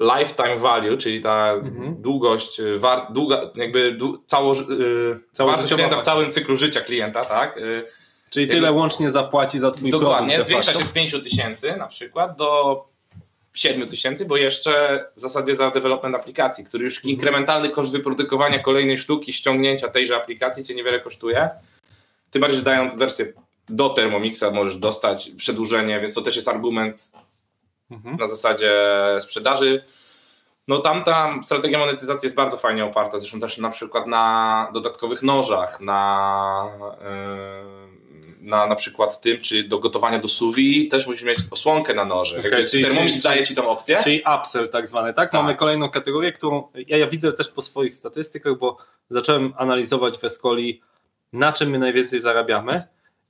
[0.00, 2.02] lifetime value, czyli ta Mhm.
[2.02, 7.24] długość, y, war, długa, jakby dłu, cało, y, wartość klienta w całym cyklu życia klienta,
[7.24, 7.56] tak?
[7.56, 7.84] Y,
[8.30, 10.38] Czyli tyle łącznie zapłaci za twój Dokładnie, produkt.
[10.38, 12.84] de zwiększa się z 5 tysięcy na przykład do
[13.54, 17.10] 7 tysięcy, bo jeszcze w zasadzie za development aplikacji, który już Mhm.
[17.10, 21.48] inkrementalny koszt wyprodukowania kolejnej sztuki, ściągnięcia tejże aplikacji cię niewiele kosztuje.
[22.30, 23.32] Tym bardziej, że dają wersję
[23.68, 27.10] do Thermomixa, możesz dostać przedłużenie, więc to też jest argument
[27.90, 28.16] Mhm.
[28.16, 28.72] na zasadzie
[29.20, 29.84] sprzedaży.
[30.68, 35.80] No tamta strategia monetyzacji jest bardzo fajnie oparta, zresztą też na przykład na dodatkowych nożach,
[35.80, 36.66] na,
[37.00, 37.89] yy,
[38.40, 42.36] na na przykład tym, czy do gotowania do vide też musisz mieć osłonkę na noże.
[42.42, 44.00] Jakby czyli- Thermomix czyli- daje ci tą opcję.
[44.04, 45.30] Czyli upsell tak zwany, tak?
[45.30, 45.40] Tak.
[45.42, 48.76] Mamy kolejną kategorię, którą ja, ja widzę też po swoich statystykach, bo
[49.10, 50.80] zacząłem analizować w Escoli,
[51.32, 52.82] na czym my najwięcej zarabiamy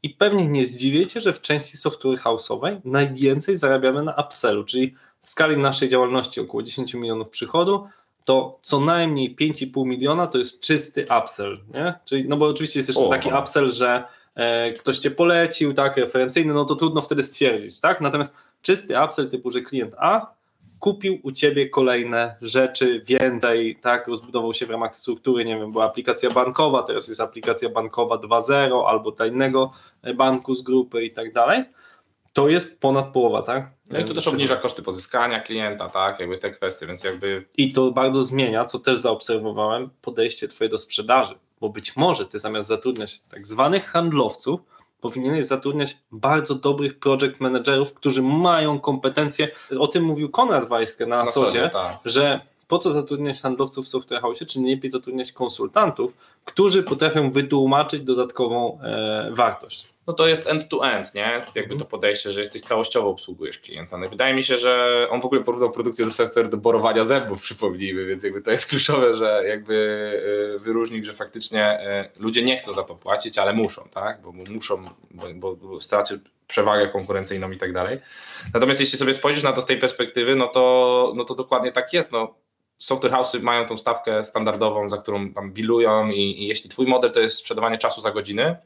[0.02, 5.30] i pewnie nie zdziwiecie, że w części software house'owej najwięcej zarabiamy na upsellu, czyli w
[5.30, 7.88] skali naszej działalności około 10 milionów przychodu,
[8.24, 11.94] to co najmniej 5,5 miliona to jest czysty upsell, nie?
[12.04, 13.08] Czyli, no bo oczywiście jest jeszcze O.
[13.08, 14.04] taki upsell, że
[14.78, 18.00] ktoś cię polecił, tak, referencyjny, no to trudno wtedy stwierdzić, tak?
[18.00, 20.34] Natomiast czysty upsell typu, że klient A
[20.80, 25.84] kupił u ciebie kolejne rzeczy, więcej, tak, rozbudował się w ramach struktury, nie wiem, była
[25.84, 29.72] aplikacja bankowa, teraz jest aplikacja bankowa 2.0 albo dla innego
[30.16, 31.64] banku z grupy i tak dalej,
[32.32, 33.70] to jest ponad połowa, tak?
[33.90, 37.72] No i to też obniża koszty pozyskania klienta, tak, jakby te kwestie, więc jakby I
[37.72, 42.68] to bardzo zmienia, co też zaobserwowałem, podejście twoje do sprzedaży, bo być może ty zamiast
[42.68, 44.60] zatrudniać tak zwanych handlowców,
[45.00, 49.48] powinieneś zatrudniać bardzo dobrych project managerów, którzy mają kompetencje.
[49.78, 51.98] O tym mówił Konrad Weiske na, na Sodzie, tak.
[52.04, 56.12] że po co zatrudniać handlowców w software house, czy nie lepiej zatrudniać konsultantów,
[56.44, 59.89] którzy potrafią wytłumaczyć dodatkową e, wartość.
[60.06, 61.42] No to jest end-to-end, nie?
[61.54, 63.98] Jakby to podejście, że jesteś całościowo obsługujesz klienta.
[63.98, 67.42] No wydaje mi się, że on w ogóle porównał produkcję do software do borowania zębów,
[67.48, 69.74] przypomnijmy, więc jakby to jest kluczowe, że jakby
[70.56, 71.80] y, wyróżnik, że faktycznie
[72.16, 74.22] y, ludzie nie chcą za to płacić, ale muszą, tak?
[74.22, 76.14] Bo muszą, bo, bo, bo straci
[76.46, 77.98] przewagę konkurencyjną i tak dalej.
[78.54, 81.92] Natomiast jeśli sobie spojrzysz na to z tej perspektywy, no to, no to dokładnie tak
[81.92, 82.34] jest, no.
[82.78, 87.12] Software house'y mają tą stawkę standardową, za którą tam bilują i, i jeśli twój model
[87.12, 88.56] to jest sprzedawanie czasu za godziny,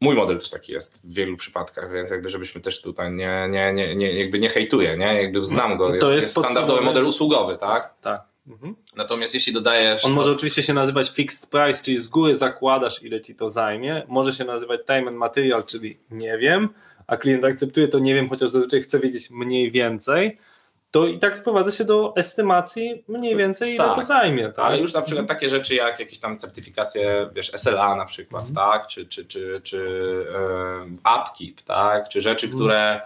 [0.00, 3.72] Mój model też taki jest w wielu przypadkach, więc jakby żebyśmy też tutaj nie, nie,
[3.72, 5.22] nie, nie jakby nie hejtuję, nie?
[5.22, 7.94] Jakby znam go, To jest, jest jest, standardowy model usługowy, tak?
[8.00, 8.22] Tak.
[8.46, 8.76] Mhm.
[8.96, 10.04] Natomiast jeśli dodajesz...
[10.04, 14.02] On może oczywiście się nazywać fixed price, czyli z góry zakładasz, ile ci to zajmie.
[14.08, 16.68] Może się nazywać time and material, czyli nie wiem,
[17.06, 20.38] a klient akceptuje to nie wiem, chociaż zazwyczaj chce wiedzieć mniej więcej.
[20.90, 23.96] To i tak sprowadza się do estymacji mniej więcej, ile Tak.
[23.96, 24.48] to zajmie.
[24.48, 24.64] Tak?
[24.64, 28.86] Ale już na przykład takie rzeczy jak jakieś tam certyfikacje, wiesz, SLA na przykład, tak?
[28.86, 29.84] Czy, czy, czy, czy
[30.98, 32.08] upkeep, tak?
[32.08, 33.00] Czy rzeczy, które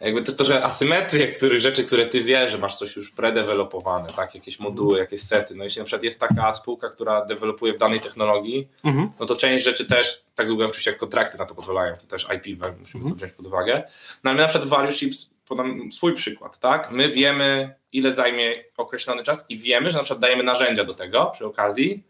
[0.00, 4.34] jakby to trochę asymetrie, których rzeczy, które ty wiesz, że masz coś już predevelopowane, tak?
[4.34, 5.54] Jakieś moduły, jakieś sety.
[5.54, 9.10] No jeśli na przykład jest taka spółka, która dewelopuje w danej technologii, Mhm.
[9.20, 12.26] no to część rzeczy też, tak długo oczywiście jak kontrakty na to pozwalają, to też
[12.36, 13.82] IP musimy to wziąć pod uwagę.
[14.24, 16.90] No ale my na przykład Value Ships podam swój przykład, tak?
[16.90, 21.26] My wiemy, ile zajmie określony czas i wiemy, że na przykład dajemy narzędzia do tego
[21.26, 22.02] przy okazji.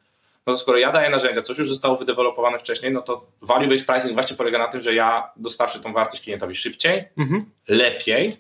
[0.47, 4.15] No to skoro ja daję narzędzia, coś już zostało wydevelopowane wcześniej, no to value-based pricing
[4.15, 7.45] właśnie polega na tym, że ja dostarczę tą wartość klientowi szybciej, Mhm.
[7.69, 8.37] lepiej,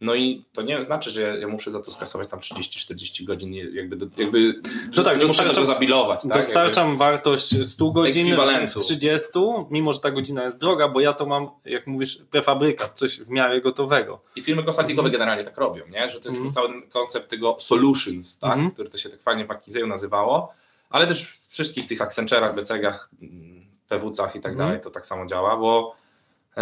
[0.00, 3.96] no i to nie znaczy, że ja muszę za to skasować tam 30-40 godzin, jakby,
[3.96, 4.60] do, jakby
[4.92, 6.22] że tak, nie muszę tego zabilować.
[6.22, 6.32] Tak?
[6.32, 9.38] Dostarczam wartość 100 godzin w 30,
[9.70, 13.30] mimo że ta godzina jest droga, bo ja to mam, jak mówisz, prefabrykat, coś w
[13.30, 14.20] miarę gotowego.
[14.36, 16.10] I firmy konsultingowe generalnie tak robią, nie?
[16.10, 18.52] że to jest cały koncept tego solutions, tak?
[18.52, 18.70] Mhm.
[18.70, 20.54] który to się tak fajnie w Akizeju nazywało,
[20.90, 25.26] ale też w wszystkich tych Accenture'ach, BCG-ach, mm, PWC-ach i tak dalej to tak samo
[25.26, 25.96] działa, bo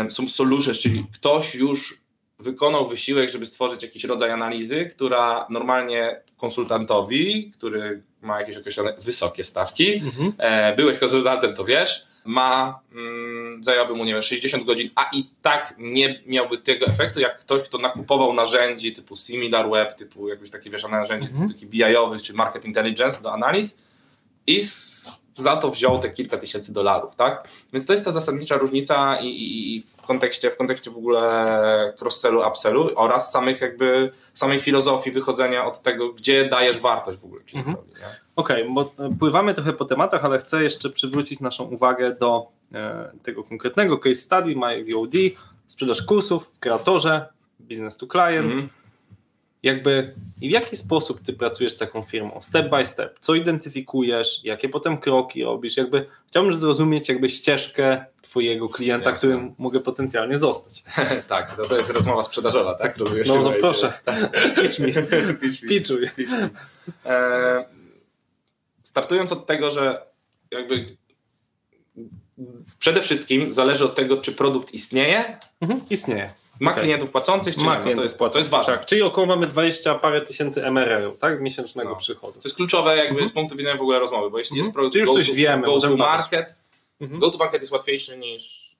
[0.08, 2.03] są solutions, czyli ktoś już
[2.38, 9.44] wykonał wysiłek, żeby stworzyć jakiś rodzaj analizy, która normalnie konsultantowi, który ma jakieś określone wysokie
[9.44, 10.32] stawki, Mhm.
[10.38, 15.24] e, byłeś konsultantem, to wiesz, ma, mm, zajęłaby mu, nie wiem, 60 godzin, a i
[15.42, 20.70] tak nie miałby tego efektu, jak ktoś, kto nakupował narzędzi typu SimilarWeb, typu jakieś takie,
[20.70, 21.48] wiesz, narzędzi Mhm.
[21.64, 23.78] BI-owych, czy Market Intelligence do analiz
[24.46, 27.48] i z za to wziął te kilka tysięcy dolarów, tak?
[27.72, 31.94] Więc to jest ta zasadnicza różnica i, i, i w, kontekście, w kontekście w ogóle
[32.00, 37.42] cross-sellu, upsellu oraz samych jakby, samej filozofii wychodzenia od tego, gdzie dajesz wartość w ogóle
[37.42, 37.92] klientowi.
[37.92, 38.14] Mhm.
[38.36, 43.10] Okej, okay, bo pływamy trochę po tematach, ale chcę jeszcze przywrócić naszą uwagę do e,
[43.22, 45.14] tego konkretnego case study, MyVOD,
[45.66, 47.28] sprzedaż kursów, kreatorze,
[47.60, 48.68] business to client, mm
[49.64, 54.44] jakby i w jaki sposób ty pracujesz z taką firmą, step by step, co identyfikujesz,
[54.44, 59.28] jakie potem kroki robisz, jakby chciałbym zrozumieć jakby ścieżkę twojego klienta, Jasne.
[59.28, 60.84] którym mogę potencjalnie zostać.
[61.28, 62.96] tak, to, to jest rozmowa sprzedażowa, tak?
[62.96, 63.92] Rozumiesz, no, no proszę,
[64.62, 64.92] pitch mi,
[65.68, 66.08] pitchuj.
[67.06, 67.64] E,
[68.82, 70.06] startując od tego, że
[70.50, 70.86] jakby
[72.78, 75.38] przede wszystkim zależy od tego, czy produkt istnieje.
[75.60, 76.82] Mhm, istnieje ma okay.
[76.82, 78.78] klientów płacących, czy ma klientów no to, jest, płacących, to jest ważne.
[78.78, 81.40] Tak, czyli około mamy 20 parę tysięcy MRR-ów, tak?
[81.40, 81.96] Miesięcznego no.
[81.96, 82.32] przychodu.
[82.32, 83.28] To jest kluczowe jakby mm -hmm.
[83.28, 84.66] z punktu widzenia w ogóle rozmowy, bo jeśli mm -hmm.
[84.66, 86.54] jest produkt czyli już go coś to, wiemy, go to market,
[87.00, 87.18] mm -hmm.
[87.18, 88.74] go to market jest łatwiejszy niż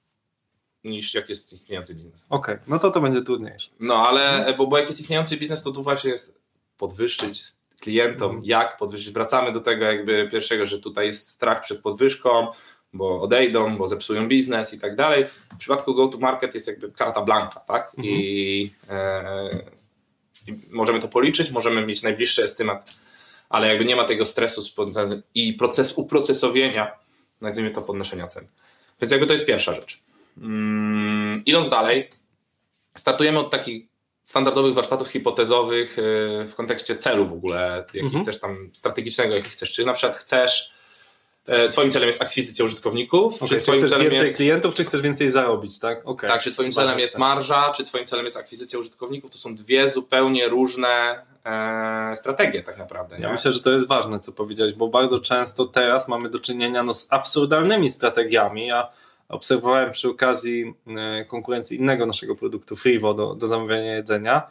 [0.85, 2.27] niż jak jest istniejący biznes.
[2.31, 2.67] Okej, okay.
[2.69, 3.71] no to to będzie trudniejsze.
[3.81, 4.57] No ale, mhm.
[4.57, 6.41] bo, bo jak jest istniejący biznes, to tu właśnie jest
[6.77, 7.43] podwyższyć
[7.81, 8.45] klientom, mhm.
[8.45, 9.13] jak podwyższyć.
[9.13, 12.47] Wracamy do tego jakby pierwszego, że tutaj jest strach przed podwyżką,
[12.95, 15.27] bo odejdą, bo zepsują biznes i tak dalej.
[15.53, 17.93] W przypadku go-to-market jest jakby karta blanka, tak?
[17.99, 18.15] Mhm.
[18.15, 19.65] I, e,
[20.47, 22.95] I, możemy to policzyć, możemy mieć najbliższy estymat,
[23.49, 24.85] ale jakby nie ma tego stresu
[25.35, 26.93] i proces uprocesowienia,
[27.41, 28.47] nazwijmy to podnoszenia cen.
[29.01, 30.01] Więc jakby to jest pierwsza rzecz.
[30.39, 32.09] Mm, idąc dalej,
[32.97, 33.87] startujemy od takich
[34.23, 36.03] standardowych warsztatów hipotezowych e,
[36.47, 38.23] w kontekście celu w ogóle, jaki mhm.
[38.23, 39.73] chcesz tam strategicznego, jaki chcesz.
[39.73, 40.74] Czy na przykład chcesz
[41.71, 43.35] twoim celem jest akwizycja użytkowników?
[43.35, 44.37] Okay, czy twoim chcesz celem więcej jest...
[44.37, 46.09] klientów, czy chcesz więcej zarobić, tak?
[46.09, 46.31] Okay.
[46.31, 49.31] Tak, czy twoim celem jest marża, czy twoim celem jest akwizycja użytkowników?
[49.31, 53.17] To są dwie zupełnie różne e, strategie tak naprawdę.
[53.17, 53.23] Nie?
[53.23, 56.83] Ja myślę, że to jest ważne, co powiedziałeś, bo bardzo często teraz mamy do czynienia
[56.83, 58.67] no, z absurdalnymi strategiami.
[58.67, 58.89] Ja
[59.29, 64.43] obserwowałem przy okazji e, konkurencji innego naszego produktu Freevo do, do zamawiania jedzenia,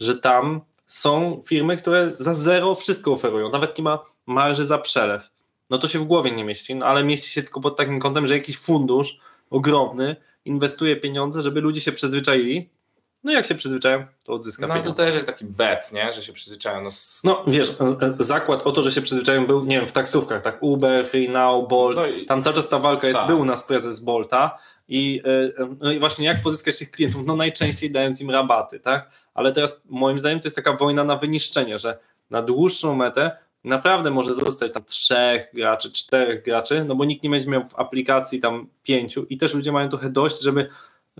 [0.00, 5.30] że tam są firmy, które za zero wszystko oferują, nawet nie ma marży za przelew
[5.70, 8.26] no to się w głowie nie mieści, no ale mieści się tylko pod takim kątem,
[8.26, 9.18] że jakiś fundusz
[9.50, 12.70] ogromny inwestuje pieniądze, żeby ludzie się przyzwyczaili.
[13.24, 14.90] No jak się przyzwyczają, to odzyska no, pieniądze.
[14.90, 16.12] No to też jest taki bet, nie?
[16.12, 16.82] że się przyzwyczają.
[16.82, 16.90] No,
[17.24, 17.76] no wiesz,
[18.18, 21.68] zakład o to, że się przyzwyczają był, nie wiem, w taksówkach, tak Uber, Free Now,
[21.68, 22.26] Bolt, no i...
[22.26, 23.28] tam cały czas ta walka jest, tak.
[23.28, 25.22] był u nas prezes Bolta i,
[25.58, 27.26] e, no i właśnie jak pozyskać tych klientów?
[27.26, 29.10] No najczęściej dając im rabaty, tak?
[29.34, 31.98] Ale teraz moim zdaniem to jest taka wojna na wyniszczenie, że
[32.30, 37.30] na dłuższą metę naprawdę może zostać tam trzech graczy, czterech graczy, no bo nikt nie
[37.30, 40.68] będzie miał w aplikacji tam pięciu i też ludzie mają trochę dość, żeby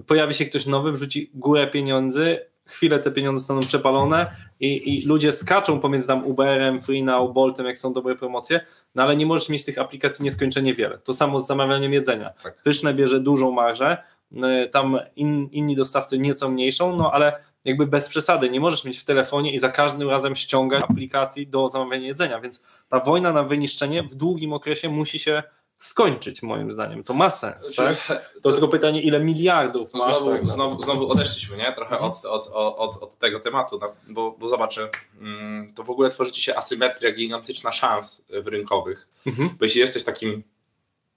[0.07, 5.33] pojawi się ktoś nowy, wrzuci górę pieniędzy, chwilę te pieniądze staną przepalone i, i ludzie
[5.33, 8.61] skaczą pomiędzy tam Uberem, FreeNow, Boltem, jak są dobre promocje,
[8.95, 10.99] no ale nie możesz mieć tych aplikacji nieskończenie wiele.
[10.99, 12.31] To samo z zamawianiem jedzenia.
[12.43, 12.63] Tak.
[12.63, 13.97] Pyszne bierze dużą marżę,
[14.31, 17.33] no, tam in, inni dostawcy nieco mniejszą, no ale
[17.65, 18.51] jakby bez przesady.
[18.51, 22.63] Nie możesz mieć w telefonie i za każdym razem ściągać aplikacji do zamawiania jedzenia, więc
[22.89, 25.43] ta wojna na wyniszczenie w długim okresie musi się
[25.79, 27.05] skończyć, moim zdaniem.
[27.05, 28.07] To ma sens, tak?
[28.07, 30.19] To, to tylko pytanie, ile miliardów masz.
[30.19, 31.73] Znowu, tak, znowu, znowu odeszliśmy, nie?
[31.73, 32.11] Trochę mhm.
[32.11, 34.79] od, od, od, od tego tematu, no, bo, bo zobacz,
[35.21, 39.09] mm, to w ogóle tworzy ci się asymetria gigantyczna szans w rynkowych.
[39.27, 39.51] Mhm.
[39.59, 40.43] Bo jeśli jesteś takim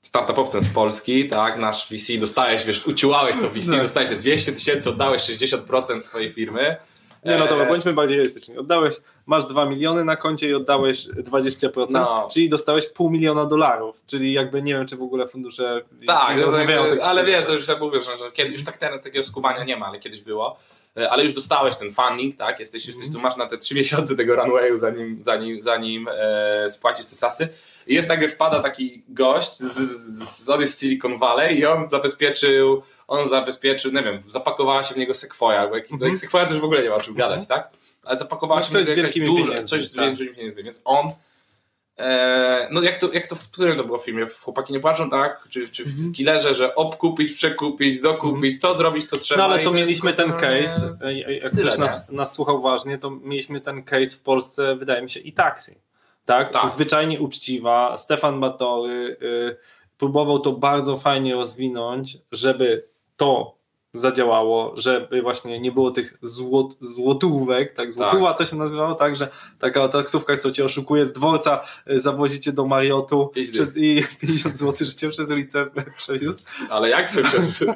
[0.04, 3.78] startupowcem z Polski, tak, nasz VC dostałeś, wiesz, uciłałeś to VC, no.
[3.78, 6.78] dostałeś te 200 tysięcy, oddałeś 60% swojej firmy.
[7.26, 8.58] Nie no dobra, e, bądźmy bardziej realistyczni.
[8.58, 12.28] Oddałeś, masz 2 miliony na koncie i oddałeś 20%, no.
[12.32, 16.58] czyli dostałeś pół miliona dolarów, czyli jakby nie wiem, czy w ogóle fundusze tak, no,
[16.58, 19.64] jakby, ale wiesz, to już tak mówię, że, że kiedy, już tak teraz takiego skubania
[19.64, 20.60] nie ma, ale kiedyś było.
[20.98, 22.60] E, ale już dostałeś ten funding, tak?
[22.60, 27.06] Jesteś, jesteś tu masz na te trzy miesiące tego runwayu, zanim, zanim, zanim e, spłacisz
[27.06, 27.50] te sasy.
[27.88, 33.28] I jest nagle wpada taki gość z, z, z Silicon Valley i on zabezpieczył, on
[33.28, 36.18] zabezpieczył, nie wiem, zapakowała się w niego Sequoia, bo jak, mm -hmm.
[36.18, 37.70] Sequoia też w ogóle nie ma o czym gadać, tak?
[38.04, 40.18] Ale zapakowała no, się w niego jakaś duża, coś z tak.
[40.36, 41.10] pieniędzmi, więc on
[42.72, 44.28] no jak to, jak to w którym to było filmie?
[44.42, 45.48] Chłopaki nie płaczą, tak?
[45.50, 46.14] Czy, czy w mhm.
[46.14, 49.48] Killerze, że obkupić, przekupić, dokupić, to zrobić, co trzeba.
[49.48, 50.98] No ale to mieliśmy ten case,
[51.42, 55.20] jak ktoś nas, nas słuchał ważnie, to mieliśmy ten case w Polsce, wydaje mi się,
[55.20, 55.76] i taksi.
[56.26, 56.54] Tak?
[56.54, 56.70] tak.
[56.70, 57.98] Zwyczajnie uczciwa.
[57.98, 59.58] Stefan Batory y,
[59.98, 62.86] próbował to bardzo fajnie rozwinąć, żeby
[63.18, 63.56] to
[63.94, 69.28] zadziałało, żeby właśnie nie było tych złot, złotówek, tak, złotówa to się nazywało, tak, że
[69.60, 74.88] taka taksówka, co cię oszukuje z dworca, y, zawozicie do Mariotu przez, i 50 zł,
[74.88, 75.66] że cię przez ulicę
[75.98, 76.44] przewiózł.
[76.70, 77.74] Ale jak przeszedł?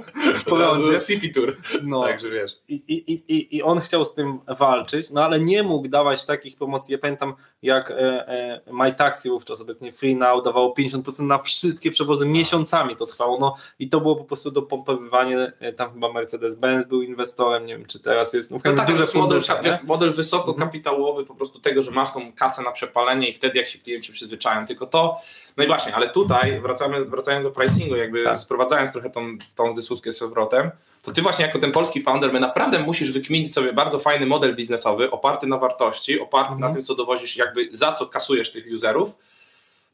[0.49, 0.99] Po rondzie.
[1.08, 1.58] City Tour.
[1.84, 2.03] No.
[2.03, 2.51] Także wiesz.
[2.67, 6.58] I, i, i, I on chciał z tym walczyć, no ale nie mógł dawać takich
[6.58, 6.91] promocji.
[6.91, 7.95] Ja pamiętam, jak e,
[8.27, 13.38] e, My Taxi wówczas obecnie Free Now dawało 50% na wszystkie przewozy miesiącami to trwało.
[13.39, 15.51] No i to było po prostu dopompowywanie.
[15.60, 18.52] e, Tam chyba Mercedes-Benz był inwestorem, nie wiem czy teraz jest.
[18.52, 19.80] No, No tak, duże model, fundusze.
[19.88, 23.80] model wysokokapitałowy, po prostu tego, że masz tą kasę na przepalenie i wtedy jak się
[23.80, 25.17] klienci przyzwyczają, tylko to,
[25.58, 28.39] no i właśnie, ale tutaj wracamy, wracając do pricingu, jakby Tak.
[28.39, 30.72] sprowadzając trochę tą, tą dyskusję z powrotem,
[31.04, 34.56] to ty właśnie jako ten polski founder, my naprawdę musisz wykminić sobie bardzo fajny model
[34.56, 36.70] biznesowy, oparty na wartości, oparty Mhm.
[36.72, 39.15] na tym, co dowozisz, jakby za co kasujesz tych userów,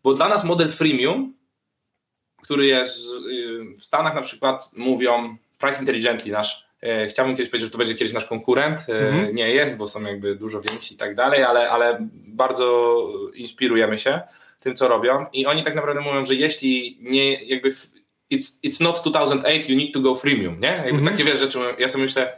[0.04, 1.34] bo dla nas model freemium,
[2.44, 2.98] który jest
[3.30, 7.78] y, w Stanach na przykład mówią price intelligently nasz e, chciałbym kiedyś powiedzieć, że to
[7.78, 9.36] będzie kiedyś nasz konkurent, e, Mhm.
[9.36, 14.22] nie jest, bo są jakby dużo więksi i tak dalej, ale, ale bardzo inspirujemy się
[14.60, 17.72] tym, co robią i oni tak naprawdę mówią, że jeśli nie jakby
[18.32, 20.68] it's, it's not 2008, you need to go freemium, nie?
[20.68, 21.08] Jakby Mhm.
[21.08, 22.38] takie wiesz rzeczy, ja sobie myślę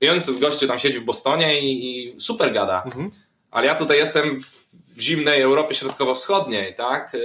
[0.00, 3.10] i on gościu tam siedzi w Bostonie i, i super gada, Mhm.
[3.50, 4.44] ale ja tutaj jestem w,
[4.96, 7.16] w zimnej Europie Środkowo-Wschodniej, tak?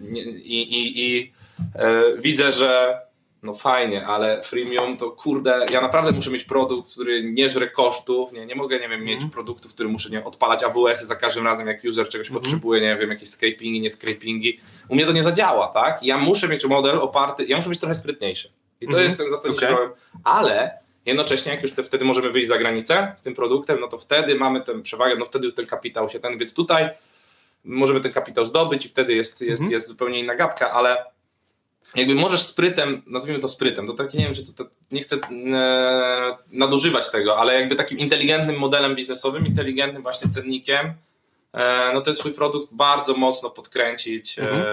[0.00, 1.32] Nie- I, i, i
[1.74, 2.98] yy, widzę, że
[3.42, 8.32] no fajnie, ale freemium to kurde, ja naprawdę muszę mieć produkt, który nie żre kosztów,
[8.32, 11.66] nie, nie mogę, nie wiem, mieć produktów, który muszę nie odpalać AWS-y za każdym razem,
[11.66, 14.60] jak user czegoś potrzebuje, nie wiem, jakieś scrapingi, nie scrapingi.
[14.88, 16.02] U mnie to nie zadziała, tak?
[16.02, 18.52] Ja muszę mieć model oparty, ja muszę być trochę sprytniejszy.
[18.80, 19.04] I to Mhm.
[19.04, 19.76] jest ten zasadniczy Okej.
[19.76, 19.98] problem.
[20.24, 23.98] Ale jednocześnie, jak już te, wtedy możemy wyjść za granicę z tym produktem, no to
[23.98, 26.88] wtedy mamy tę przewagę, no wtedy już ten kapitał się ten, więc tutaj
[27.64, 29.72] możemy ten kapitał zdobyć i wtedy jest, jest, Mhm.
[29.72, 31.04] jest zupełnie inna gadka, ale
[31.94, 35.16] jakby możesz sprytem, nazwijmy to sprytem, to taki nie wiem, czy to, to nie chcę
[35.16, 40.92] e, nadużywać tego, ale jakby takim inteligentnym modelem biznesowym, inteligentnym właśnie cennikiem,
[41.52, 44.38] e, no to jest swój produkt bardzo mocno podkręcić.
[44.38, 44.62] Mhm.
[44.62, 44.64] E,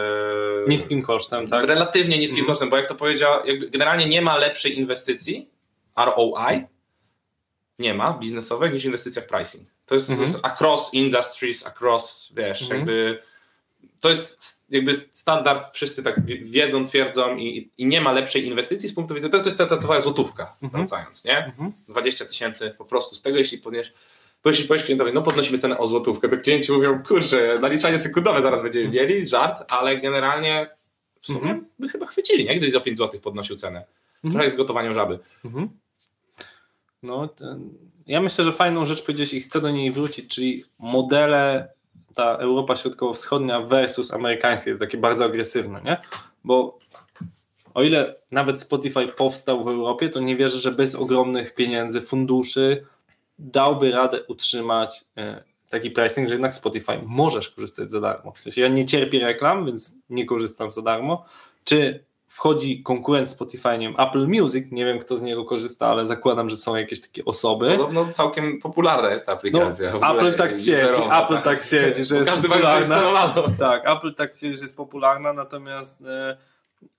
[0.68, 1.66] Niskim kosztem, tak?
[1.66, 2.48] Relatywnie niskim Mhm.
[2.54, 5.50] kosztem, bo jak to powiedział, jakby generalnie nie ma lepszej inwestycji,
[5.98, 6.64] ROI,
[7.80, 9.64] nie ma biznesowej niż inwestycja w pricing.
[9.86, 10.28] To jest, Mhm.
[10.30, 12.80] to jest across industries, across, wiesz, Mhm.
[12.80, 13.22] jakby
[14.06, 18.90] to jest jakby standard, wszyscy tak wi- wiedzą, twierdzą i, i nie ma lepszej inwestycji
[18.90, 20.84] z punktu widzenia, to, to jest ta, ta twoja złotówka, Mhm.
[20.88, 21.46] wracając, nie?
[21.46, 21.72] Mhm.
[21.88, 23.94] 20 tysięcy po prostu z tego, jeśli podniesz
[24.44, 28.42] bo jeśli powiesz klientowi, no podnosimy cenę o złotówkę, to klienci mówią, kurczę, naliczanie sekundowe
[28.42, 30.70] zaraz będziemy mieli, żart, ale generalnie
[31.22, 31.66] w sumie Mhm.
[31.80, 32.60] by chyba chwycili, nie?
[32.60, 33.86] Gdyś za 5 zł podnosił cenę.
[34.22, 35.20] Trochę jak z gotowaniem żaby.
[35.46, 35.70] Mhm.
[37.04, 37.70] No, ten,
[38.08, 41.68] ja myślę, że fajną rzecz powiedziałeś i chcę do niej wrócić, czyli modele
[42.16, 45.98] ta Europa Środkowo-Wschodnia versus amerykańskie, takie bardzo agresywne, nie?
[46.44, 46.80] Bo
[47.74, 52.86] o ile nawet Spotify powstał w Europie, to nie wierzę, że bez ogromnych pieniędzy, funduszy
[53.40, 58.32] dałby radę utrzymać e, taki pricing, że jednak Spotify możesz korzystać za darmo.
[58.32, 61.26] W sensie ja nie cierpię reklam, więc nie korzystam za darmo.
[61.64, 62.04] Czy
[62.36, 66.50] wchodzi konkurent Spotify, nie wiem, Apple Music, nie wiem kto z niego korzysta, ale zakładam,
[66.50, 67.70] że są jakieś takie osoby.
[67.70, 69.96] Podobno całkiem popularna jest ta No, aplikacja.
[69.96, 72.98] ogóle Apple tak twierdzi, Apple tak twierdzi, że jest popularna.
[73.60, 76.38] Tak, Apple tak twierdzi, że jest popularna, natomiast e,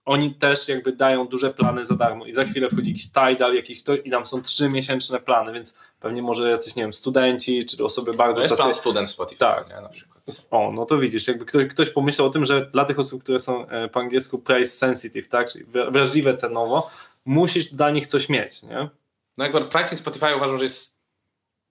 [0.04, 3.82] oni też jakby dają duże plany za darmo i za chwilę wchodzi jakiś Tidal, jakiś
[3.82, 7.84] ktoś i tam są trzy miesięczne plany, więc pewnie może jacyś, nie wiem, studenci, czy
[7.84, 8.80] osoby bardzo To jest plan tacy...
[8.80, 9.68] student Spotify, Tak.
[9.68, 10.16] nie, na przykład.
[10.50, 13.38] O, no to widzisz, jakby ktoś, ktoś pomyślał o tym, że dla tych osób, które
[13.38, 16.90] są e, po angielsku price sensitive, tak, czyli wra- wrażliwe cenowo,
[17.24, 18.90] musisz dla nich coś mieć, nie?
[19.38, 21.08] No akurat pricing Spotify uważam, że jest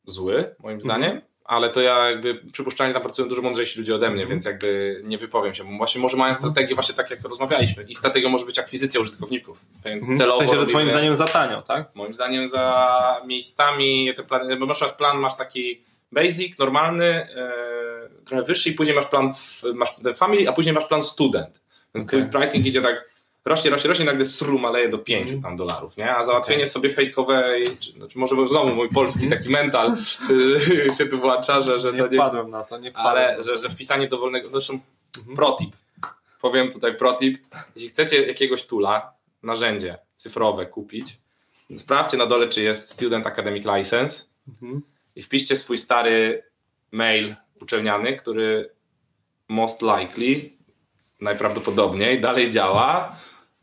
[0.05, 0.81] zły, moim Mhm.
[0.81, 4.29] zdaniem, ale to ja jakby przypuszczalnie tam pracują dużo mądrzejsi ludzie ode mnie, Mhm.
[4.29, 5.63] więc jakby nie wypowiem się.
[5.63, 7.83] Bo Właśnie może mają strategię właśnie tak, jak rozmawialiśmy.
[7.83, 10.17] Ich strategią może być akwizycja użytkowników, więc Mhm.
[10.17, 11.95] celowo W sensie, że twoim zdaniem za tanio, tak?
[11.95, 15.81] Moim zdaniem za miejscami te plany, bo na przykład plan masz taki
[16.11, 17.51] basic, normalny, e,
[18.25, 19.33] trochę wyższy i później masz plan
[19.73, 21.61] masz family, a później masz plan student.
[21.95, 23.09] Więc twój pricing idzie tak
[23.45, 25.41] rośnie, rośnie, rośnie, nagle sru maleje do 5 Mhm.
[25.41, 26.15] tam dolarów, nie?
[26.15, 29.95] A załatwienie sobie fejkowej, czy, znaczy może znowu mój polski taki mental
[30.29, 31.95] y, się tu włącza, że, że Mhm.
[31.95, 33.11] Nie to nie, wpadłem na to, nie wpadłem.
[33.11, 34.79] ale że, że wpisanie dowolnego, zresztą
[35.17, 35.35] Mhm.
[35.35, 35.69] protip,
[36.41, 37.41] powiem tutaj protip,
[37.75, 41.17] jeśli chcecie jakiegoś tula, narzędzie cyfrowe kupić,
[41.77, 44.81] sprawdźcie na dole, czy jest Student Academic License Mhm.
[45.15, 46.43] i wpiszcie swój stary
[46.91, 48.69] mail uczelniany, który
[49.49, 50.41] most likely,
[51.21, 53.15] najprawdopodobniej dalej działa,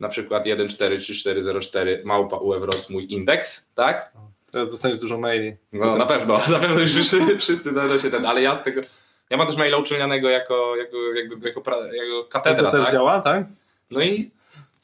[0.03, 4.11] na przykład 1434404 małpa UEWROS mój indeks, tak?
[4.51, 5.55] Teraz dostaniesz dużo maili.
[5.73, 8.81] No na pewno, na pewno już wszyscy, wszyscy dadzą się ten, ale ja z tego,
[9.29, 12.83] ja mam też maila uczelnianego jako, jako, jakby, jako, pra, jako I katedra, to też
[12.83, 12.93] tak?
[12.93, 13.45] działa, tak?
[13.91, 14.23] No i.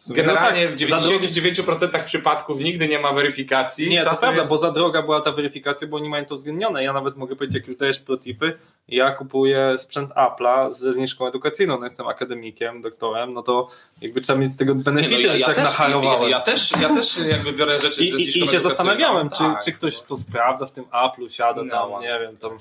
[0.07, 3.89] Generalnie No w tak, drogie- 99% przypadków nigdy nie ma weryfikacji.
[3.89, 6.83] Nie, to prawda, jest- bo za droga była ta weryfikacja, bo oni mają to uwzględnione.
[6.83, 11.77] Ja nawet mogę powiedzieć, jak już dajesz protipy, ja kupuję sprzęt Apple'a ze zniżką edukacyjną,
[11.79, 13.67] no jestem akademikiem, doktorem, no to
[14.01, 16.29] jakby trzeba mieć z tego Nie, benefity, no ja, ja, tak też, ja, nacharowałem.
[16.31, 18.69] ja, też, ja też jakby biorę rzeczy I, ze i, zniżką I się edukacyjną.
[18.69, 19.63] zastanawiałem, czy, Tak.
[19.65, 22.01] czy ktoś to sprawdza w tym Apple'u, siada No, tam, no.
[22.01, 22.51] nie wiem, tam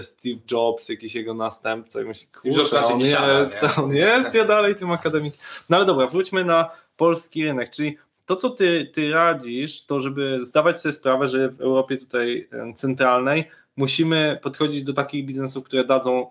[0.00, 3.84] Steve Jobs, jakiś jego następca i myśli, Steve Jobs raczej nie jest, nie?
[3.84, 5.40] on jest, ja dalej tym akademikiem.
[5.70, 10.44] No ale dobra, wróćmy na polski rynek, czyli to, co ty, ty radzisz, to żeby
[10.44, 13.44] zdawać sobie sprawę, że w Europie tutaj centralnej
[13.76, 16.30] musimy podchodzić do takich biznesów, które dadzą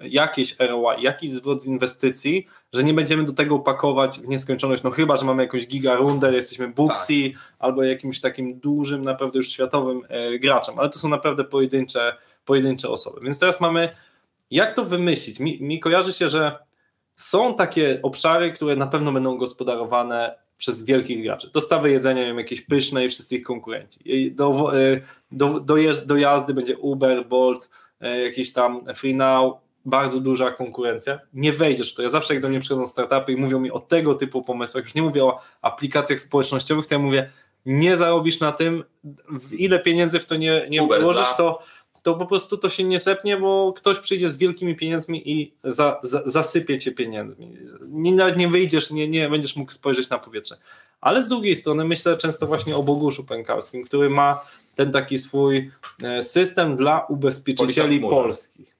[0.00, 4.90] jakieś ROI, jakiś zwrot z inwestycji, że nie będziemy do tego pakować w nieskończoność, no
[4.90, 10.38] chyba, że mamy jakąś gigarundę, jesteśmy Booksy albo jakimś takim dużym, naprawdę już światowym e,
[10.38, 13.20] graczem, ale to są naprawdę pojedyncze, pojedyncze osoby.
[13.22, 13.88] Więc teraz mamy,
[14.50, 15.40] jak to wymyślić?
[15.40, 16.58] Mi, mi kojarzy się, że
[17.16, 21.50] są takie obszary, które na pewno będą gospodarowane przez wielkich graczy.
[21.52, 24.30] Dostawy jedzenia, wiem, jakieś pyszne i wszyscy ich konkurenci.
[24.34, 25.00] Do, e,
[25.32, 27.70] do, dojeżdż- do jazdy będzie Uber, Bolt,
[28.00, 31.18] e, jakiś tam Free Now, bardzo duża konkurencja.
[31.34, 32.02] Nie wejdziesz w to.
[32.02, 34.94] Ja zawsze jak do mnie przychodzą startupy i mówią mi o tego typu pomysłach, już
[34.94, 37.30] nie mówię o aplikacjach społecznościowych, to ja mówię,
[37.66, 38.84] nie zarobisz na tym,
[39.52, 41.62] ile pieniędzy w to nie, nie Uber włożysz, to,
[42.06, 46.00] to po prostu to się nie sepnie, bo ktoś przyjdzie z wielkimi pieniędzmi i za,
[46.02, 47.56] za, zasypie cię pieniędzmi.
[47.88, 50.54] Nie, nawet nie wyjdziesz, nie, nie będziesz mógł spojrzeć na powietrze.
[51.00, 54.44] Ale z drugiej strony myślę często właśnie o Boguszu Pękarskim, który ma
[54.74, 55.70] ten taki swój
[56.02, 58.76] e, system dla ubezpieczycieli polskich.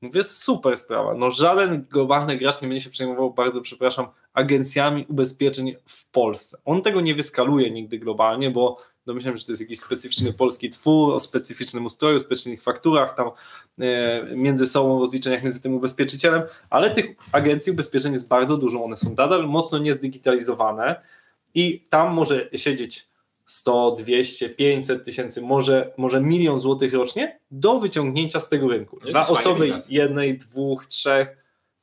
[0.00, 1.14] Mówię, super sprawa.
[1.14, 6.58] No żaden globalny gracz nie będzie się przejmował, bardzo przepraszam, agencjami ubezpieczeń w Polsce.
[6.64, 8.76] On tego nie wyskaluje nigdy globalnie, bo
[9.06, 13.30] domyślam, że to jest jakiś specyficzny polski twór o specyficznym ustroju, specyficznych fakturach, tam
[13.78, 18.84] e, między sobą rozliczeniach między tym ubezpieczycielem, ale tych agencji ubezpieczeń jest bardzo dużo.
[18.84, 21.00] One są nadal mocno niezdigitalizowane
[21.54, 23.06] i tam może siedzieć
[23.46, 28.98] 100, 200, 500 tysięcy, może, może milion złotych rocznie do wyciągnięcia z tego rynku.
[29.04, 31.36] No Dla osoby jednej, dwóch, trzech,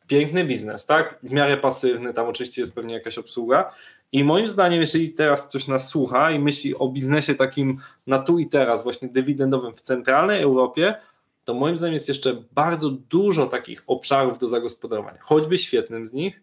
[0.07, 1.19] piękny biznes, tak?
[1.23, 3.73] W miarę pasywny, tam oczywiście jest pewnie jakaś obsługa.
[4.13, 8.39] I moim zdaniem, jeżeli teraz ktoś nas słucha i myśli o biznesie takim na tu
[8.39, 10.95] i teraz, właśnie dywidendowym w centralnej Europie,
[11.45, 15.19] to moim zdaniem jest jeszcze bardzo dużo takich obszarów do zagospodarowania.
[15.21, 16.41] Choćby świetnym z nich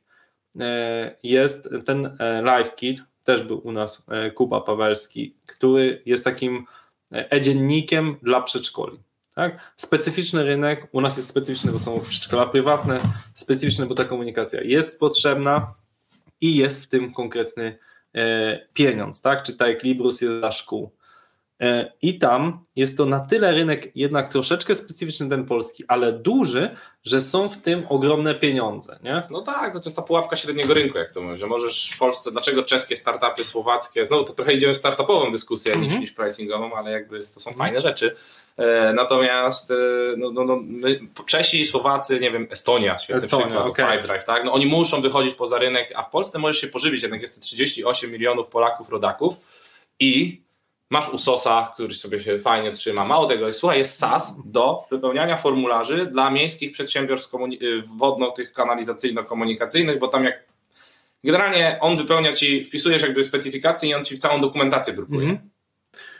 [0.60, 6.24] e, jest ten e, Live Kit, też był u nas e, Kuba Pawelski, który jest
[6.24, 6.66] takim
[7.10, 8.98] e-dziennikiem dla przedszkoli.
[9.34, 9.72] Tak?
[9.76, 13.00] Specyficzny rynek, u nas jest specyficzny, bo są przedszkola prywatne,
[13.34, 15.74] specyficzny, bo ta komunikacja jest potrzebna
[16.40, 17.78] i jest w tym konkretny
[18.14, 19.42] e, pieniądz, tak?
[19.42, 20.90] Czy tak jak Librus jest dla szkół.
[21.60, 26.76] E, I tam jest to na tyle rynek jednak troszeczkę specyficzny ten polski, ale duży,
[27.04, 29.22] że są w tym ogromne pieniądze, nie?
[29.30, 32.30] No tak, to jest ta pułapka średniego rynku, jak to mówię, że możesz w Polsce,
[32.30, 36.00] dlaczego czeskie startupy, słowackie, znowu to trochę idziemy w startupową dyskusję niż, Mhm.
[36.00, 38.16] niż pricingową, ale jakby to są fajne rzeczy.
[38.56, 39.74] E, natomiast e,
[40.16, 43.98] no, no, no, my, Czesi, Słowacy, nie wiem, Estonia, świetny Estonia, przykład, okej.
[43.98, 44.44] Pipedrive, tak?
[44.44, 47.40] No oni muszą wychodzić poza rynek, a w Polsce możesz się pożywić, jednak jest to
[47.40, 49.36] 38 milionów Polaków, rodaków
[50.00, 50.40] i
[50.90, 53.04] masz USOSa, który sobie się fajnie trzyma.
[53.04, 59.98] Mało tego, słuchaj, jest SAS do wypełniania formularzy dla miejskich przedsiębiorstw y, wodno, tych kanalizacyjno-komunikacyjnych,
[59.98, 60.44] bo tam jak
[61.24, 65.20] generalnie on wypełnia ci, wpisujesz jakby specyfikację i on ci całą dokumentację drukuje.
[65.20, 65.50] Mhm.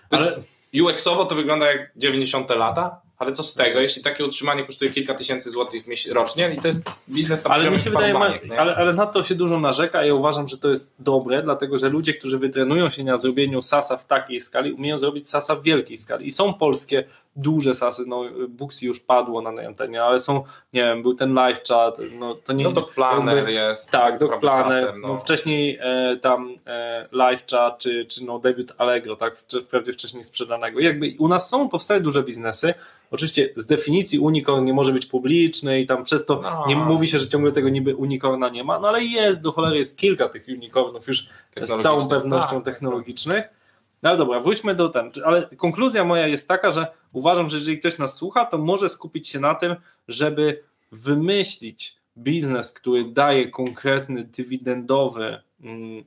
[0.08, 0.42] To Ale-
[0.74, 5.14] UX-owo to wygląda jak 90 lata, ale co z tego, jeśli takie utrzymanie kosztuje kilka
[5.14, 8.76] tysięcy złotych rocznie i to jest biznes na Ale mi się wydaje, baniek, ma, ale,
[8.76, 10.04] ale na to się dużo narzeka.
[10.04, 13.96] Ja uważam, że to jest dobre, dlatego że ludzie, którzy wytrenują się na zrobieniu SASA
[13.96, 16.26] w takiej skali, umieją zrobić SASA w wielkiej skali.
[16.26, 17.04] I są polskie
[17.36, 21.62] duże SASy, no Booksy już padło na antenie, ale są, nie wiem, był ten live
[21.68, 22.64] chat, no to nie...
[22.64, 23.90] No Doc Planner jakby- jest.
[23.90, 25.16] Tak, Doc Planner, sasem, no.
[25.16, 30.80] wcześniej e, tam e, live chat, czy, czy no debiut Allegro, tak, wprawdzie wcześniej sprzedanego.
[30.80, 32.74] Jakby u nas są, powstały duże biznesy,
[33.10, 36.64] oczywiście z definicji unicorn nie może być publiczny i tam przez to No.
[36.68, 39.78] nie mówi się, że ciągle tego niby unicorna nie ma, no ale jest, do cholery
[39.78, 41.28] jest kilka tych unicornów już
[41.62, 43.59] z całą pewnością tak, tak, technologicznych.
[44.02, 45.10] No ale dobra, wróćmy do ten.
[45.24, 49.28] Ale konkluzja moja jest taka, że uważam, że jeżeli ktoś nas słucha, to może skupić
[49.28, 49.76] się na tym,
[50.08, 56.04] żeby wymyślić biznes, który daje konkretny dywidendowy mm,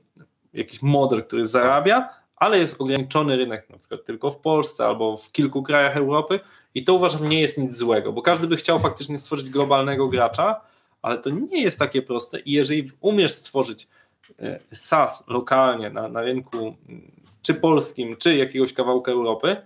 [0.52, 5.32] jakiś model, który zarabia, ale jest ograniczony rynek, na przykład tylko w Polsce albo w
[5.32, 6.40] kilku krajach Europy
[6.74, 10.60] i to uważam nie jest nic złego, bo każdy by chciał faktycznie stworzyć globalnego gracza,
[11.02, 13.88] ale to nie jest takie proste i jeżeli umiesz stworzyć
[14.38, 17.10] e, SaaS lokalnie na, na rynku mm,
[17.44, 19.56] czy polskim, czy jakiegoś kawałka Europy,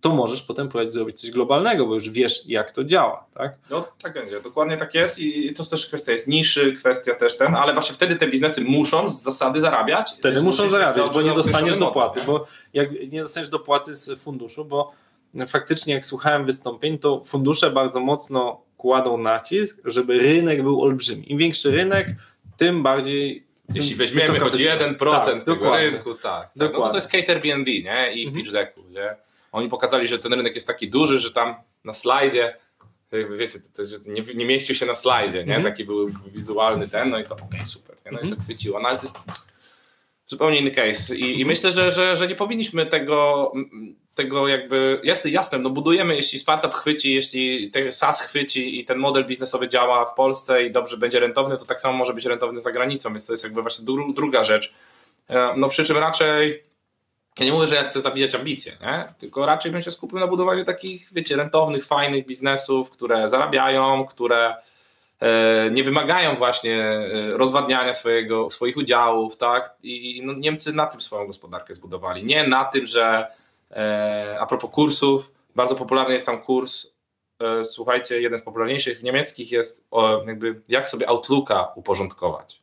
[0.00, 3.52] to możesz potem próbować zrobić coś globalnego, bo już wiesz, jak to działa, tak?
[3.70, 7.54] No tak będzie, dokładnie tak jest i to też kwestia jest niszy, kwestia też ten,
[7.54, 10.14] ale właśnie wtedy te biznesy muszą z zasady zarabiać.
[10.18, 14.92] Wtedy muszą zarabiać, bo nie dostaniesz dopłaty, bo jak nie dostaniesz dopłaty z funduszu, bo
[15.46, 21.32] faktycznie jak słuchałem wystąpień, to fundusze bardzo mocno kładą nacisk, żeby rynek był olbrzymi.
[21.32, 22.08] Im większy rynek,
[22.56, 24.94] tym bardziej Jeśli weźmiemy choć wycena.
[24.94, 25.90] 1% Tak, tego dokładnie.
[25.90, 26.22] rynku, tak.
[26.22, 26.52] tak.
[26.56, 28.12] No to, to jest case Airbnb, nie?
[28.14, 28.34] I ich Mhm.
[28.44, 29.16] pitch decku, nie?
[29.52, 31.54] Oni pokazali, że ten rynek jest taki duży, że tam
[31.84, 32.56] na slajdzie,
[33.12, 35.56] jakby wiecie, to, to, że nie, nie mieścił się na slajdzie, nie?
[35.56, 35.64] Mhm.
[35.64, 38.12] Taki był wizualny ten, no i to okej, super, nie?
[38.12, 38.36] No i Mhm.
[38.36, 38.80] to chwyciło.
[38.80, 39.18] No ale to jest
[40.26, 43.52] zupełnie inny case i, i myślę, że, że, że nie powinniśmy tego,
[44.18, 49.26] tego jakby, jasne, jasne, no budujemy, jeśli startup chwyci, jeśli SaaS chwyci i ten model
[49.26, 52.72] biznesowy działa w Polsce i dobrze będzie rentowny, to tak samo może być rentowny za
[52.72, 54.74] granicą, więc to jest jakby właśnie dru, druga rzecz.
[55.28, 56.64] E, No przy czym raczej,
[57.38, 59.12] ja nie mówię, że ja chcę zabijać ambicje, nie?
[59.18, 64.56] tylko raczej bym się skupił na budowaniu takich, wiecie, rentownych, fajnych biznesów, które zarabiają, które
[65.20, 69.74] e, nie wymagają właśnie e, rozwadniania swojego, swoich udziałów, tak?
[69.82, 72.24] I no, Niemcy na tym swoją gospodarkę zbudowali.
[72.24, 73.26] Nie na tym, że
[74.40, 76.86] a propos kursów, bardzo popularny jest tam kurs,
[77.40, 82.62] e, słuchajcie, jeden z popularniejszych niemieckich jest o, jakby jak sobie Outlooka uporządkować.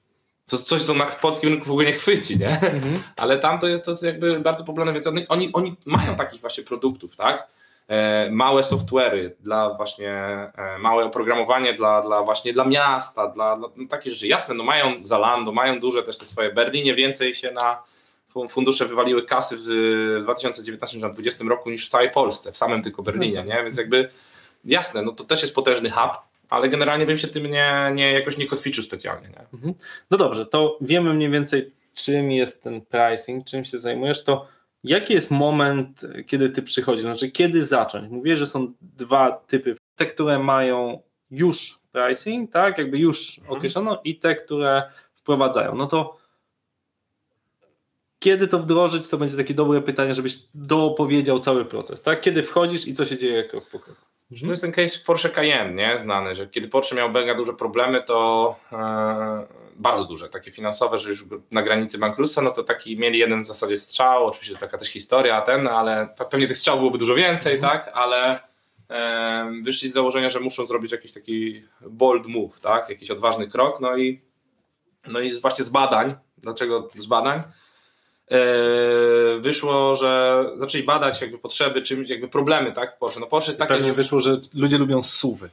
[0.49, 2.49] To coś, co na w polskim rynku w ogóle nie chwyci, nie?
[2.49, 3.03] Mhm.
[3.17, 6.63] Ale tam to jest, to jest jakby bardzo popularne, więc oni, oni, mają takich właśnie
[6.63, 7.47] produktów, tak?
[7.87, 10.11] E, małe software'y dla właśnie,
[10.55, 14.27] e, małe oprogramowanie dla, dla właśnie dla miasta, dla, dla no, takie rzeczy.
[14.27, 16.53] Jasne, no mają Zalando, mają duże też te swoje.
[16.53, 17.83] Berlinie więcej się na
[18.49, 23.63] fundusze wywaliły kasy w 2019-2020 roku niż w całej Polsce, w samym tylko Berlinie, nie?
[23.63, 24.09] Więc jakby
[24.65, 26.11] jasne, no to też jest potężny hub,
[26.49, 29.45] ale generalnie bym się tym nie, nie jakoś nie kotwiczył specjalnie, nie?
[30.11, 34.47] No dobrze, to wiemy mniej więcej, czym jest ten pricing, czym się zajmujesz, to
[34.83, 37.01] jaki jest moment, kiedy ty przychodzisz?
[37.01, 38.11] Znaczy, kiedy zacząć?
[38.11, 39.75] Mówię, że są dwa typy.
[39.95, 43.57] Te, które mają już pricing, tak, jakby już Mhm.
[43.57, 44.83] określono i te, które
[45.13, 45.75] wprowadzają.
[45.75, 46.17] No to
[48.25, 52.21] kiedy to wdrożyć, to będzie takie dobre pytanie, żebyś doopowiedział cały proces, tak?
[52.21, 54.01] Kiedy wchodzisz i co się dzieje krok po kroku?
[54.39, 55.99] To jest ten case Porsche Cayenne, nie?
[55.99, 61.09] Znany, że kiedy Porsche miał mega duże problemy, to e, bardzo duże, takie finansowe, że
[61.09, 64.89] już na granicy bankructwa, no to taki mieli jeden w zasadzie strzał, oczywiście taka też
[64.89, 67.91] historia, ten, ale pe- pewnie tych strzałów byłoby dużo więcej, tak?
[67.93, 68.39] Ale
[68.89, 72.89] e, wyszli z założenia, że muszą zrobić jakiś taki bold move, tak?
[72.89, 74.21] Jakiś odważny krok, no i,
[75.07, 77.41] no i właśnie z badań, dlaczego z badań?
[78.31, 78.37] E,
[79.39, 83.19] wyszło, że zaczęli badać jakby potrzeby, czym jakby problemy, tak, w Porsche.
[83.19, 85.49] No Porsche jest takie, Pewnie że wyszło, że ludzie lubią suwy.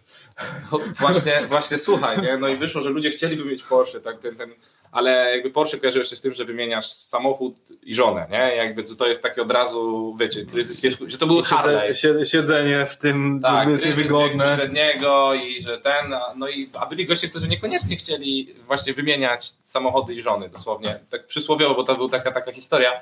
[0.73, 2.37] no, właśnie, właśnie słuchaj, nie?
[2.37, 4.51] No i wyszło, że ludzie chcieliby mieć Porsche, tak, ten, ten,
[4.93, 8.57] ale jakby Porsche kojarzyło się z tym, że wymieniasz samochód i żonę, nie?
[8.57, 11.95] Jakby to jest takie od razu, wiecie, kryzys wieku, że to był Harley.
[11.95, 14.55] Siedzenie, siedzenie w tym Tak, jest niewygodne.
[14.57, 20.15] średniego i że ten, no i a byli goście, którzy niekoniecznie chcieli właśnie wymieniać samochody
[20.15, 23.01] i żony, dosłownie, tak przysłowiowo, bo to była taka, taka historia.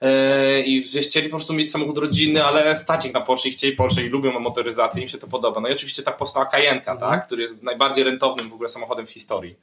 [0.00, 3.52] Yy, I że chcieli po prostu mieć samochód rodzinny, ale stać ich na Porsche i
[3.52, 5.60] chcieli Porsche i lubią motoryzację, im się to podoba.
[5.60, 6.98] No i oczywiście tak powstała Cayenne'ka, Mhm.
[6.98, 7.26] tak?
[7.26, 9.56] który jest najbardziej rentownym w ogóle samochodem w historii.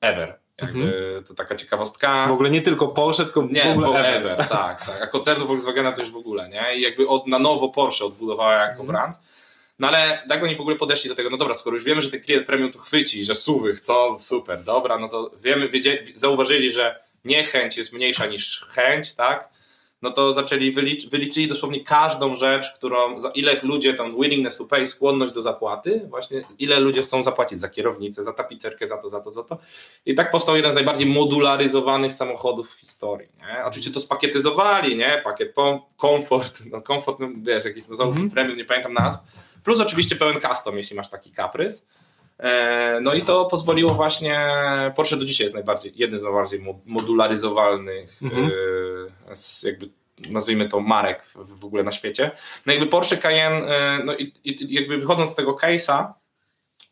[0.00, 0.38] Ever.
[0.62, 2.08] Jakby to taka ciekawostka.
[2.08, 2.28] Mhm.
[2.28, 4.14] W ogóle nie tylko Porsche, tylko Nie, w ogóle w ever.
[4.32, 4.36] ever.
[4.48, 5.02] tak, tak.
[5.02, 6.76] A koncernu Volkswagena to już w ogóle, nie?
[6.76, 8.86] I jakby od, na nowo Porsche odbudowała jako Mhm.
[8.86, 9.16] brand.
[9.78, 12.10] No ale tak oni w ogóle podeszli do tego, no dobra, skoro już wiemy, że
[12.10, 16.72] ten klient premium to chwyci, że suwy chcą, super, dobra, no to wiemy, wiedzieli, zauważyli,
[16.72, 19.48] że niechęć jest mniejsza niż chęć, tak?
[20.04, 24.64] No to zaczęli, wylicz, wyliczyli dosłownie każdą rzecz, którą, za ile ludzie tam willingness to
[24.64, 29.08] pay, skłonność do zapłaty, właśnie ile ludzie chcą zapłacić za kierownicę, za tapicerkę, za to,
[29.08, 29.58] za to, za to.
[30.06, 33.28] I tak powstał jeden z najbardziej modularyzowanych samochodów w historii.
[33.38, 33.64] Nie?
[33.64, 35.20] Oczywiście to spakietyzowali, nie?
[35.24, 35.54] Pakiet
[35.96, 39.18] komfort, no komfort, no, wiesz, jakiś, no załóżmy premium, nie pamiętam nazw.
[39.64, 41.88] Plus oczywiście pełen custom, jeśli masz taki kaprys.
[42.38, 44.48] E, No i to pozwoliło właśnie,
[44.96, 48.44] Porsche do dzisiaj jest najbardziej, jeden z najbardziej mo- modularyzowalnych Mhm.
[48.46, 49.88] e, jakby
[50.30, 52.30] nazwijmy to marek w, w ogóle na świecie.
[52.66, 56.06] No jakby Porsche Cayenne, e, no i, i jakby wychodząc z tego case'a,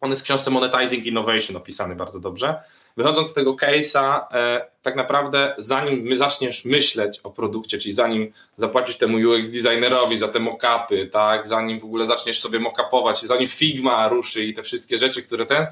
[0.00, 2.62] on jest w książce Monetizing Innovation opisany bardzo dobrze.
[2.96, 8.32] Wychodząc z tego case'a, e, tak naprawdę zanim my zaczniesz myśleć o produkcie, czyli zanim
[8.56, 13.48] zapłacisz temu UX designerowi za te mock-upy, tak, zanim w ogóle zaczniesz sobie mock-upować, zanim
[13.48, 15.66] Figma ruszy i te wszystkie rzeczy, które ten,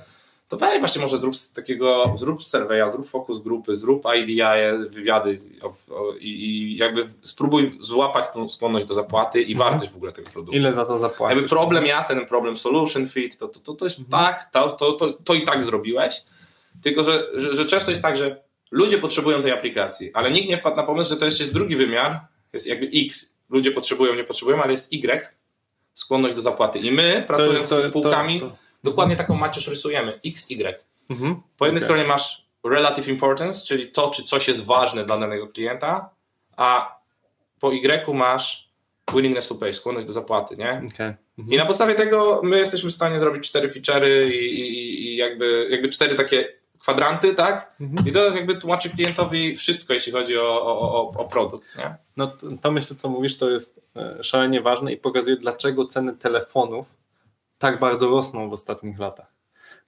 [0.49, 4.41] to weź właśnie może zrób takiego, zrób surveya, zrób fokus grupy, zrób IDI,
[4.91, 5.37] wywiady
[6.21, 9.71] i jakby spróbuj złapać tą skłonność do zapłaty i Mhm.
[9.71, 10.57] wartość w ogóle tego produktu.
[10.57, 11.37] Ile za to zapłacisz?
[11.37, 14.25] Jakby problem jasny, ten problem solution fit, to, to, to, to jest Mhm.
[14.25, 16.23] tak, to, to, to, to i tak zrobiłeś,
[16.83, 20.57] tylko że, że, że często jest tak, że ludzie potrzebują tej aplikacji, ale nikt nie
[20.57, 22.21] wpadł na pomysł, że to jeszcze jest drugi wymiar,
[22.53, 25.27] jest jakby X, ludzie potrzebują, nie potrzebują, ale jest Y,
[25.95, 26.79] skłonność do zapłaty.
[26.79, 30.21] I my, pracując to- z spółkami, to- to- dokładnie taką macierz rysujemy.
[30.27, 30.85] X, Y.
[31.11, 31.37] Mhm.
[31.57, 31.85] Po jednej Okej.
[31.87, 36.11] stronie masz relative importance, czyli to, czy coś jest ważne dla danego klienta,
[36.57, 36.99] a
[37.61, 38.71] po Y masz
[39.15, 40.83] willingness to pay, skłonność do zapłaty, nie?
[40.95, 41.15] Okej.
[41.49, 45.69] I na podstawie tego my jesteśmy w stanie zrobić cztery feature'y i, i, i jakby,
[45.71, 47.75] jakby cztery takie kwadranty, tak?
[47.81, 48.09] Mhm.
[48.09, 51.95] I to jakby tłumaczy klientowi wszystko, jeśli chodzi o, o, o, produkt, nie?
[52.17, 56.17] No to, to myślę, co mówisz, to jest e, szalenie ważne i pokazuje, dlaczego ceny
[56.17, 56.87] telefonów
[57.59, 59.33] tak bardzo rosną w ostatnich latach.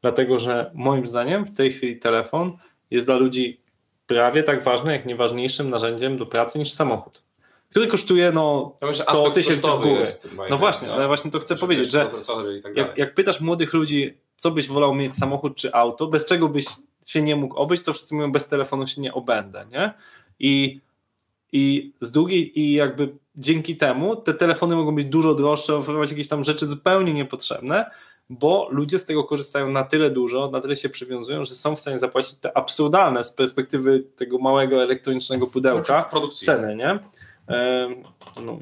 [0.03, 2.57] Dlatego, że moim zdaniem w tej chwili telefon
[2.91, 3.61] jest dla ludzi
[4.07, 7.23] prawie tak ważny, jak nieważniejszym narzędziem do pracy niż samochód,
[7.71, 10.05] który kosztuje no To myślę, 100 aspekt tysięcy w górę.
[10.51, 10.95] No właśnie, nie?
[10.95, 12.11] ale właśnie to chcę powiedzieć, że
[12.63, 16.49] tak jak, jak pytasz młodych ludzi, co byś wolał mieć samochód czy auto, bez czego
[16.49, 16.65] byś
[17.07, 19.95] się nie mógł obyć, to wszyscy mówią, bez telefonu się nie obędę, nie?
[20.39, 20.81] I,
[21.53, 26.29] i z drugiej, i jakby dzięki temu te telefony mogą być dużo droższe, oferować jakieś
[26.29, 27.91] tam rzeczy zupełnie niepotrzebne,
[28.31, 31.81] bo ludzie z tego korzystają na tyle dużo, na tyle się przywiązują, że są w
[31.81, 36.47] stanie zapłacić te absurdalne z perspektywy tego małego elektronicznego pudełka produkcji.
[36.47, 36.99] ceny, nie?
[38.45, 38.59] No,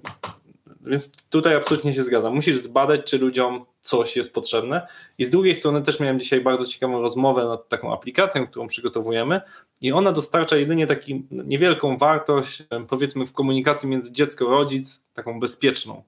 [0.80, 2.34] więc tutaj absolutnie się zgadzam.
[2.34, 4.86] Musisz zbadać, czy ludziom coś jest potrzebne.
[5.18, 9.40] I z drugiej strony też miałem dzisiaj bardzo ciekawą rozmowę nad taką aplikacją, którą przygotowujemy
[9.80, 16.02] i ona dostarcza jedynie taką niewielką wartość, powiedzmy w komunikacji między dziecko rodzic, taką bezpieczną.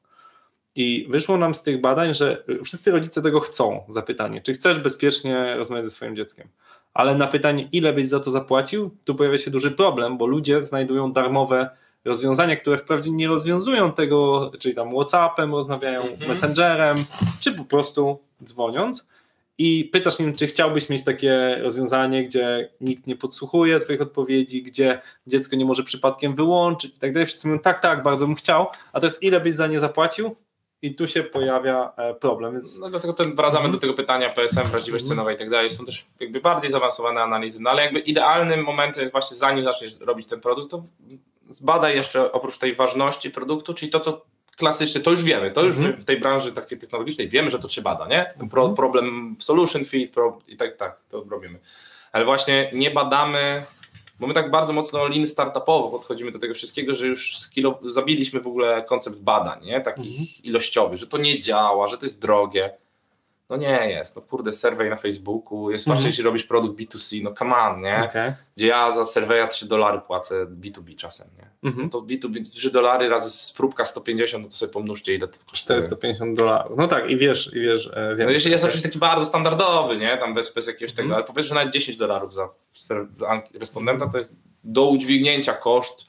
[0.75, 3.85] I wyszło nam z tych badań, że wszyscy rodzice tego chcą.
[3.89, 6.49] Zapytanie, czy chcesz bezpiecznie rozmawiać ze swoim dzieckiem?
[6.95, 10.63] Ale na pytanie, ile byś za to zapłacił, tu pojawia się duży problem, bo ludzie
[10.63, 11.71] znajdują darmowe
[12.05, 16.29] rozwiązania, które wprawdzie nie rozwiązują tego, czyli tam WhatsAppem rozmawiają, Mhm.
[16.29, 17.05] Messengerem,
[17.41, 19.09] czy po prostu dzwoniąc.
[19.59, 25.01] I pytasz im, czy chciałbyś mieć takie rozwiązanie, gdzie nikt nie podsłuchuje Twoich odpowiedzi, gdzie
[25.27, 27.27] dziecko nie może przypadkiem wyłączyć i tak dalej.
[27.27, 30.37] Wszyscy mówią, tak, tak, bardzo bym chciał, a to jest ile byś za nie zapłacił?
[30.83, 32.53] I tu się pojawia e, problem.
[32.53, 33.73] Więc No dlatego ten, wracamy Mhm.
[33.73, 35.09] do tego pytania PSM, wrażliwość Mhm.
[35.09, 35.71] cenowa i tak dalej.
[35.71, 40.01] Są też jakby bardziej zaawansowane analizy, no ale jakby idealnym momentem jest właśnie zanim zaczniesz
[40.01, 40.83] robić ten produkt, to
[41.53, 44.25] zbadaj jeszcze oprócz tej ważności produktu, czyli to, co
[44.57, 47.69] klasycznie, to już wiemy, to już my w tej branży takiej technologicznej wiemy, że to
[47.69, 48.35] się bada, nie?
[48.51, 48.75] Pro, Mhm.
[48.77, 51.59] problem solution fit pro, i tak, tak, to robimy.
[52.13, 53.65] Ale właśnie nie badamy,
[54.21, 58.41] bo my tak bardzo mocno lean startupowo podchodzimy do tego wszystkiego, że już skilo, zabiliśmy
[58.41, 59.81] w ogóle koncept badań, nie?
[59.81, 60.27] Takich Mhm.
[60.43, 62.71] ilościowych, że to nie działa, że to jest drogie.
[63.53, 66.07] No nie jest, no kurde, survey na Facebooku, jest Mhm.
[66.07, 68.05] jeśli robisz produkt B2C, no come on, nie?
[68.05, 68.33] Okej.
[68.57, 71.51] Gdzie ja za surveya 3 dolary płacę B2B czasem, nie?
[71.69, 71.85] Mhm.
[71.85, 75.39] No to B2B 3 dolary razy z próbka 150, no to sobie pomnóżcie ile to
[75.51, 75.81] kosztuje.
[75.83, 76.79] 450 dolarów.
[76.79, 78.27] No tak, i wiesz, i wiesz, e, wiem.
[78.27, 80.17] No jeśli jest oczywiście taki bardzo standardowy, nie?
[80.17, 81.17] Tam bez, bez jakiegoś tego, Mhm.
[81.17, 82.49] ale powiedzmy, że nawet 10 dolarów za
[83.61, 86.07] respondenta to jest do udźwignięcia koszt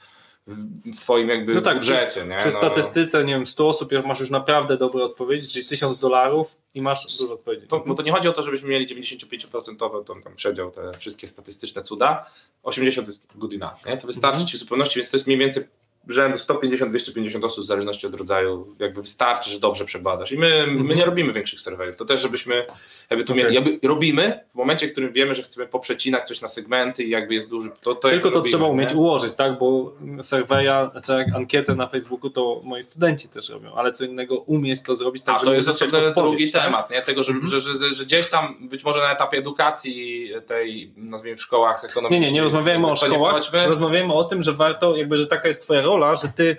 [0.47, 2.37] w, twoim jakby No tak, budżecie, nie?
[2.37, 6.57] Przy no, statystyce, nie wiem, 100 osób, masz już naprawdę dobre odpowiedzi, czyli 1000 dolarów
[6.75, 7.67] i masz dużo odpowiedzi.
[7.67, 11.27] To, bo to nie chodzi o to, żebyśmy mieli 95% to tam przedział, te wszystkie
[11.27, 12.25] statystyczne cuda.
[12.63, 13.97] 80 to jest good enough, nie?
[13.97, 14.47] To wystarczy Mhm.
[14.47, 15.63] ci w zupełności, więc to jest mniej więcej
[16.07, 20.31] rzędu 150-250 osób w zależności od rodzaju, jakby wystarczy, że dobrze przebadasz.
[20.31, 20.99] I my, my Mhm.
[20.99, 21.97] nie robimy większych surveyów.
[21.97, 22.65] To też, żebyśmy
[23.09, 23.43] jakby tu Okej.
[23.43, 27.09] mieli, jakby robimy w momencie, w którym wiemy, że chcemy poprzecinać coś na segmenty i
[27.09, 28.71] jakby jest duży, to, to Tylko to robimy, trzeba nie?
[28.71, 29.59] umieć ułożyć, tak?
[29.59, 30.65] Bo surveya,
[31.09, 35.23] jak ankietę na Facebooku to moi studenci też robią, ale co innego umieć to zrobić
[35.23, 36.63] tak, A to jest osobny drugi tak?
[36.65, 37.01] temat, nie?
[37.01, 37.47] Tego, że, Mhm.
[37.51, 41.83] że, że, że, że gdzieś tam być może na etapie edukacji tej, nazwijmy w szkołach
[41.83, 42.29] Nie, ekonomicznych.
[42.29, 43.35] nie, nie rozmawiajmy o nie szkołach,
[43.67, 46.57] rozmawiajmy o tym, że warto, jakby, że taka jest twoja rola, że ty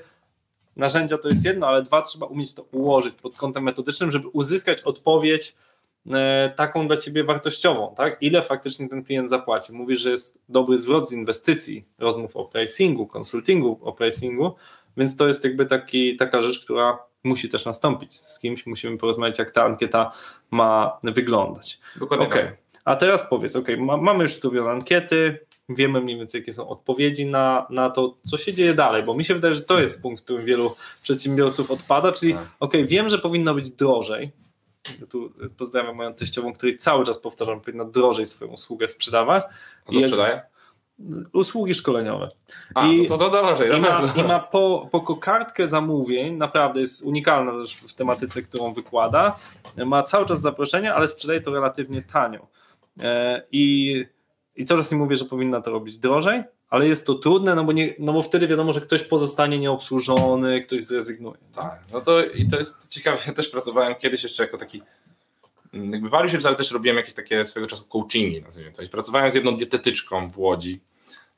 [0.77, 4.83] narzędzia to jest jedno, ale dwa, trzeba umieć to ułożyć pod kątem metodycznym, żeby uzyskać
[4.83, 5.57] odpowiedź
[6.13, 8.17] e, taką dla ciebie wartościową, tak?
[8.21, 9.73] Ile faktycznie ten klient zapłaci.
[9.73, 14.55] Mówisz, że jest dobry zwrot z inwestycji, rozmów o pricingu, konsultingu o pricingu,
[14.97, 18.21] więc to jest jakby taki, taka rzecz, która musi też nastąpić.
[18.21, 20.13] Z kimś musimy porozmawiać, jak ta ankieta
[20.51, 21.81] ma wyglądać.
[21.97, 22.45] Dokładnie Okej.
[22.45, 22.57] tak.
[22.85, 25.39] A teraz powiedz, ok, ma, mamy już zrobione ankiety,
[25.69, 29.25] wiemy mniej więcej, jakie są odpowiedzi na, na to, co się dzieje dalej, bo mi
[29.25, 32.43] się wydaje, że to jest punkt, w którym wielu przedsiębiorców odpada, czyli Tak.
[32.61, 34.33] ok, wiem, że powinno być drożej.
[35.11, 39.45] Tu pozdrawiam moją teściową, której cały czas powtarzam, powinna drożej swoją usługę sprzedawać.
[39.89, 40.43] A co sprzedaje?
[41.33, 42.29] Usługi szkoleniowe.
[42.75, 46.81] A, I- no to, to drożej, I ma, i ma po, po kokardkę zamówień, naprawdę
[46.81, 49.39] jest unikalna też w tematyce, którą wykłada.
[49.87, 52.47] Ma cały czas zaproszenia, ale sprzedaje to relatywnie tanio.
[53.03, 54.05] E, I,
[54.57, 57.73] I czas nie mówię, że powinna to robić drożej, ale jest to trudne, no bo,
[57.73, 61.39] nie, no bo wtedy wiadomo, że ktoś pozostanie nieobsłużony, ktoś zrezygnuje.
[61.55, 64.83] Tak, no to i to jest ciekawe, ja też pracowałem kiedyś jeszcze jako taki
[65.75, 68.83] mm, jakby valueshapes, ale też robiłem jakieś takie swego czasu coachingi, nazwijmy to.
[68.83, 70.81] I pracowałem z jedną dietetyczką w Łodzi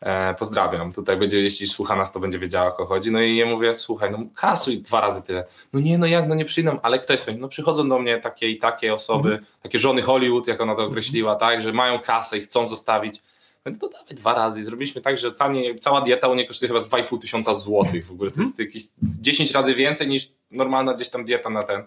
[0.01, 0.93] E, pozdrawiam.
[0.93, 3.11] Tutaj będzie, jeśli słucha nas, to będzie wiedziała, o co chodzi.
[3.11, 5.45] No i ja mówię, słuchaj, no kasuj dwa razy tyle.
[5.73, 8.49] No nie, no jak, no nie przyjdą, ale kto jest No przychodzą do mnie takie
[8.51, 9.47] i takie osoby, Mhm.
[9.63, 13.23] takie żony Hollywood, jak ona to określiła, tak, że mają kasę i chcą zostawić.
[13.67, 14.65] Więc to dawaj dwa razy.
[14.65, 18.07] Zrobiliśmy tak, że cała, nie, cała dieta u niej kosztuje chyba z 2,5 tysiąca złotych
[18.07, 18.31] w ogóle.
[18.31, 18.69] To jest Mhm.
[18.69, 18.83] jakieś
[19.21, 21.83] 10 razy więcej niż normalna gdzieś tam dieta na ten.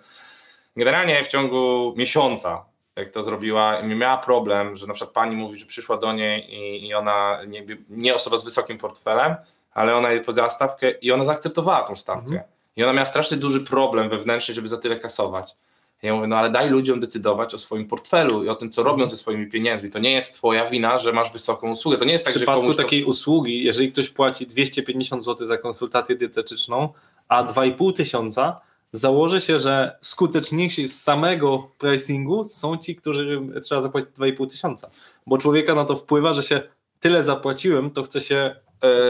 [0.75, 2.65] Generalnie w ciągu miesiąca,
[2.99, 6.87] jak to zrobiła, miała problem, że na przykład pani mówi, że przyszła do niej i,
[6.87, 9.35] i ona, nie, nie osoba z wysokim portfelem,
[9.73, 12.25] ale ona jej podjęła stawkę i ona zaakceptowała tą stawkę.
[12.25, 12.43] Mhm.
[12.75, 15.55] I ona miała strasznie duży problem wewnętrzny, żeby za tyle kasować.
[16.01, 19.07] Ja mówię, no ale daj ludziom decydować o swoim portfelu i o tym, co robią
[19.07, 19.89] ze swoimi pieniędzmi.
[19.89, 21.97] To nie jest twoja wina, że masz wysoką usługę.
[21.97, 25.23] To nie jest W tak, że przypadku komuś to- takiej usługi, jeżeli ktoś płaci 250
[25.23, 26.89] zł za konsultację dietetyczną,
[27.27, 28.61] a 2,5 tysiąca,
[28.93, 34.89] założę się, że skuteczniejsi z samego pricingu są ci, którym trzeba zapłacić 2,5 tysiąca.
[35.27, 36.61] Bo człowieka na to wpływa, że się
[36.99, 38.55] tyle zapłaciłem, to chce się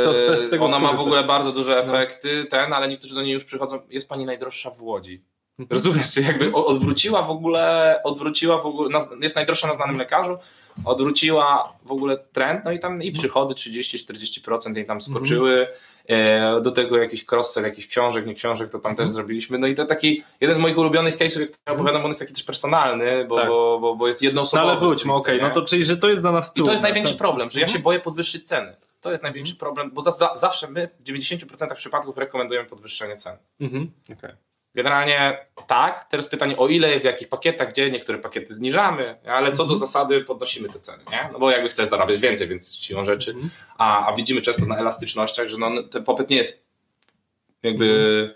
[0.04, 1.08] To chcę z tego Ona ma w skorzystać.
[1.08, 1.78] ogóle bardzo duże No.
[1.78, 3.80] efekty, ten, ale niektórzy do niej już przychodzą.
[3.90, 5.24] Jest pani najdroższa w Łodzi.
[5.70, 10.38] Rozumiesz, czy jakby odwróciła w ogóle, odwróciła w ogóle, jest najdroższa na znanym lekarzu,
[10.86, 15.68] odwróciła w ogóle trend, no i tam i przychody 30-40% jej tam skoczyły, e,
[16.62, 19.86] do tego jakiś crosser, jakichś książek, nie książek, to tam też zrobiliśmy, no i to
[19.86, 23.36] taki, jeden z moich ulubionych case'ów, jak to opowiadam, on jest taki też personalny, bo,
[23.36, 23.48] Tak.
[23.48, 24.72] bo, bo, bo jest No jednoosobowy.
[24.72, 25.44] ale wróćmy, okej, nie?
[25.44, 27.20] no to czyli, że to jest dla nas I to trudne, jest największy tak?
[27.20, 27.78] problem, że ja Mhm.
[27.80, 28.76] się boję podwyższyć ceny.
[29.02, 33.38] To jest największy problem, bo za, zawsze my w 90% przypadków rekomendujemy podwyższenie cen.
[33.62, 33.92] Mhm.
[34.18, 34.49] okej.
[34.76, 39.58] Generalnie tak, teraz pytanie o ile, w jakich pakietach, gdzie niektóre pakiety zniżamy, ale co
[39.58, 39.80] do Mhm.
[39.80, 41.30] zasady podnosimy te ceny, nie?
[41.34, 43.50] No bo jakby chcesz zarabiać więcej, więc siłą rzeczy, Mhm.
[43.78, 46.66] a, a widzimy często na elastycznościach, że no, ten popyt nie jest
[47.64, 48.36] jakby...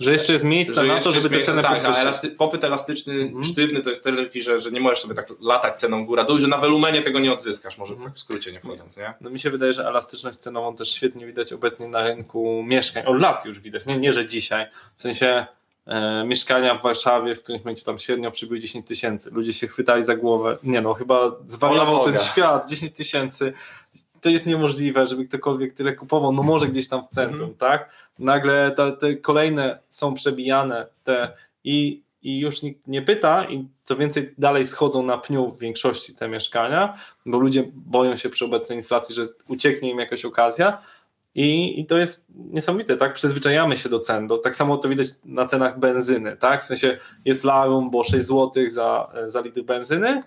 [0.00, 2.02] Że jeszcze jest miejsce na to, żeby te miejsce- ceny tak, podwyższyć.
[2.02, 3.44] elasty, popyt elastyczny, Mhm.
[3.44, 6.48] sztywny to jest tyle, że, że nie możesz sobie tak latać ceną góra-dół, i że
[6.48, 8.10] na wolumenie tego nie odzyskasz, może Mhm.
[8.10, 9.14] tak w skrócie nie wchodząc, nie?
[9.20, 13.06] No mi się wydaje, że elastyczność cenową też świetnie widać obecnie na rynku mieszkań.
[13.06, 14.66] Od lat już widać, nie, nie że dzisiaj.
[14.96, 15.46] W sensie
[16.24, 19.30] mieszkania w Warszawie, w których będzie tam średnio przybył 10 tysięcy.
[19.32, 20.58] Ludzie się chwytali za głowę.
[20.62, 22.70] Nie no, chyba zwariował ten świat.
[22.70, 23.52] 10 tysięcy.
[24.20, 26.32] To jest niemożliwe, żeby ktokolwiek tyle kupował.
[26.32, 27.54] No może gdzieś tam w centrum, Mhm.
[27.58, 27.90] tak?
[28.18, 31.32] Nagle te, te kolejne są przebijane te
[31.64, 36.14] i, i już nikt nie pyta i co więcej dalej schodzą na pniu w większości
[36.14, 40.82] te mieszkania, bo ludzie boją się przy obecnej inflacji, że ucieknie im jakaś okazja
[41.34, 43.12] i, i to jest niesamowite, tak?
[43.12, 44.26] Przyzwyczajamy się do cen.
[44.26, 46.64] Do, tak samo to widać na cenach benzyny, tak?
[46.64, 50.22] W sensie jest larum, bo 6 zł za, za litr benzyny,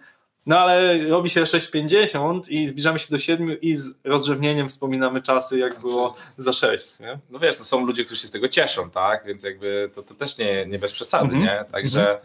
[0.45, 5.60] no ale robi się 6,50 i zbliżamy się do 7 i z rozrzewnieniem wspominamy czasy,
[5.60, 7.20] jak było za 6, nie?
[7.30, 9.26] no wiesz, to są ludzie, którzy się z tego cieszą, tak?
[9.26, 11.43] Więc jakby to, to też nie, nie bez przesady, Mhm.
[11.43, 11.66] nie?
[11.72, 12.20] Także,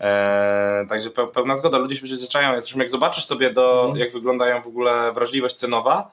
[0.00, 1.78] e, także pe, pełna zgoda.
[1.78, 2.60] Ludzie się przyzwyczajają.
[2.60, 3.96] Zresztą jak zobaczysz sobie do, Mhm.
[3.98, 6.10] jak wyglądają w ogóle wrażliwość cenowa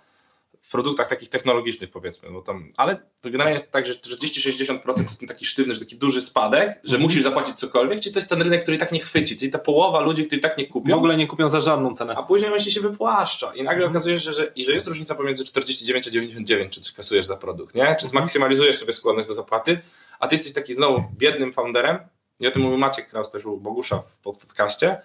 [0.70, 5.02] w produktach takich technologicznych powiedzmy, bo tam, ale to generalnie jest tak, że 40-60% to
[5.02, 7.02] jest ten taki sztywny, że taki duży spadek, że Mhm.
[7.02, 9.60] musisz zapłacić cokolwiek, czyli to jest ten rynek, który i tak nie chwyci, czyli ta
[9.60, 12.16] połowa ludzi, którzy i tak nie W kupią, ogóle nie kupią za żadną cenę.
[12.18, 13.92] a później właśnie się wypłaszcza i nagle Mhm.
[13.92, 17.38] okazuje się, że, i że jest różnica pomiędzy 49 a 99, czy coś kasujesz za
[17.38, 17.82] produkt, nie?
[17.82, 18.00] Mhm.
[18.00, 19.80] Czy zmaksymalizujesz sobie skłonność do zapłaty,
[20.20, 21.98] a ty jesteś taki znowu biednym founderem
[22.40, 25.02] i o tym mówił Maciek Kraus też u Bogusza w podcaście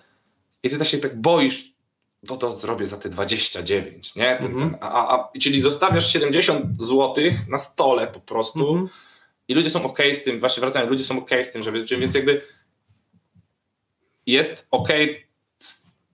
[0.62, 1.73] i ty też się tak boisz,
[2.26, 4.36] to to zrobię za te 29, nie?
[4.36, 4.70] Ten, Mhm.
[4.70, 7.14] ten, a, a, czyli zostawiasz 70 zł
[7.48, 8.88] na stole po prostu Mhm.
[9.48, 12.14] i ludzie są ok z tym, właśnie wracają, ludzie są ok z tym, żeby, więc
[12.14, 12.42] jakby
[14.26, 14.88] jest ok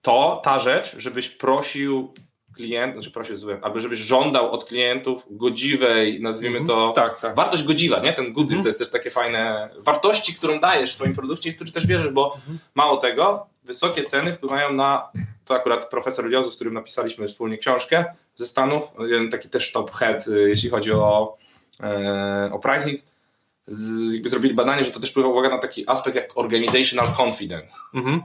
[0.01, 2.13] to, ta rzecz, żebyś prosił
[2.55, 6.77] klient, znaczy prosił złe, albo żebyś żądał od klientów godziwej, nazwijmy Mhm.
[6.79, 7.35] to, Tak, tak.
[7.35, 8.13] wartość godziwa, nie?
[8.13, 8.63] Ten goodwill Mhm.
[8.63, 11.87] to jest też takie fajne wartości, którą dajesz w swoim produkcie i w który też
[11.87, 12.59] wierzysz, bo Mhm.
[12.75, 15.11] mało tego, wysokie ceny wpływają na,
[15.45, 18.05] to akurat profesor Jozu, z którym napisaliśmy wspólnie książkę
[18.35, 21.37] ze Stanów, jeden taki też top head, y, jeśli chodzi o,
[21.83, 23.01] e, o pricing,
[23.67, 27.77] z, jakby zrobili badanie, że to też wpływa uwaga na taki aspekt jak organizational confidence.
[27.93, 28.21] Mhm.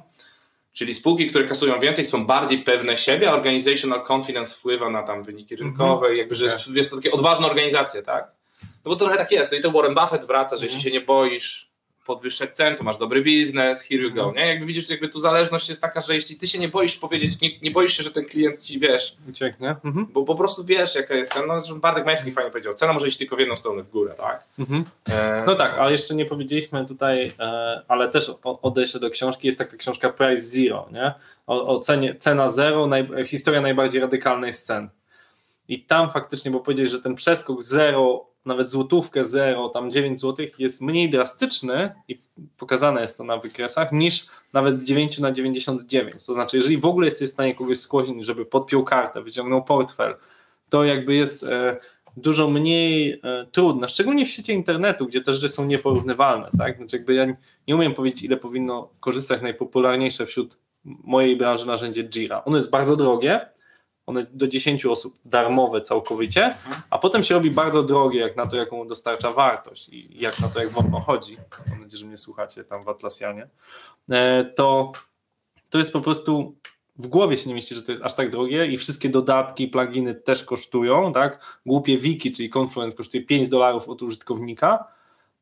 [0.73, 5.23] Czyli spółki, które kasują więcej, są bardziej pewne siebie, a organizational confidence wpływa na tam
[5.23, 8.31] wyniki rynkowe, i jakby, że jest, jest to takie odważne organizacje, tak?
[8.63, 9.53] No bo to trochę tak jest.
[9.53, 11.71] No i to Warren Buffett wraca, że jeśli się nie boisz
[12.07, 14.47] podwyższać cen, to masz dobry biznes, here you go, nie?
[14.47, 17.59] Jakby widzisz, jakby tu zależność jest taka, że jeśli ty się nie boisz powiedzieć, nie,
[17.63, 19.77] nie boisz się, że ten klient ci, wiesz, Ucieknie.
[19.85, 20.07] Mhm.
[20.13, 23.09] bo po prostu wiesz, jaka jest ten, no zresztą Bartek Majski fajnie powiedział, cena może
[23.09, 24.45] iść tylko w jedną stronę, w górę, tak?
[24.59, 24.85] Mhm.
[25.09, 28.31] E, No tak, ale jeszcze nie powiedzieliśmy tutaj, e, ale też
[28.63, 31.15] odejście do książki, jest taka książka Price Zero, nie?
[31.47, 34.89] O, o cenie, cena zero, naj, historia najbardziej radykalnej scen.
[35.69, 40.61] I tam faktycznie, bo powiedzieć, że ten przeskok zero, nawet złotówkę zero, tam 9 złotych
[40.61, 42.21] jest mniej drastyczny i
[42.59, 46.27] pokazane jest to na wykresach, niż nawet z 9 na 99.
[46.27, 50.15] To znaczy, jeżeli w ogóle jesteś w stanie kogoś skłonić, żeby podpiął kartę, wyciągnął portfel,
[50.69, 51.77] to jakby jest e,
[52.17, 56.51] dużo mniej e, trudne, szczególnie w świecie internetu, gdzie te rzeczy są nieporównywalne.
[56.59, 56.77] Tak?
[56.77, 57.27] Znaczy jakby ja
[57.69, 62.45] nie umiem powiedzieć, ile powinno korzystać najpopularniejsze wśród mojej branży narzędzie Jira.
[62.45, 63.47] Ono jest bardzo drogie,
[64.15, 66.55] jest do 10 osób darmowe całkowicie,
[66.91, 70.49] a potem się robi bardzo drogie, jak na to, jaką dostarcza wartość i jak na
[70.49, 71.37] to, jak wolno chodzi.
[71.71, 73.49] Mam nadzieję, że mnie słuchacie tam w Atlasjanie.
[74.11, 74.93] E, to,
[75.71, 76.55] to jest po prostu
[76.99, 80.15] w głowie się nie mieści, że to jest aż tak drogie i wszystkie dodatki, pluginy
[80.15, 81.59] też kosztują, tak?
[81.67, 84.85] Głupie wiki, czyli Confluence kosztuje 5 dolarów od użytkownika,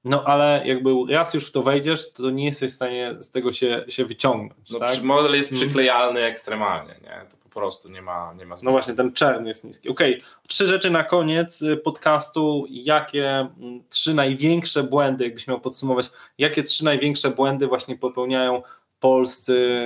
[0.05, 3.53] no ale jakby raz już w to wejdziesz, to nie jesteś w stanie z tego
[3.53, 4.71] się, się wyciągnąć.
[4.71, 5.03] No, tak?
[5.03, 7.27] Model jest przyklejalny ekstremalnie, nie?
[7.31, 9.89] To prostu nie ma, nie ma No właśnie, ten czern jest niski.
[9.89, 10.27] Okej, okay.
[10.49, 12.65] trzy rzeczy na koniec y, podcastu.
[12.69, 18.63] Jakie mm, trzy największe błędy, jakbyś miał podsumować, jakie trzy największe błędy właśnie popełniają
[19.01, 19.79] polscy,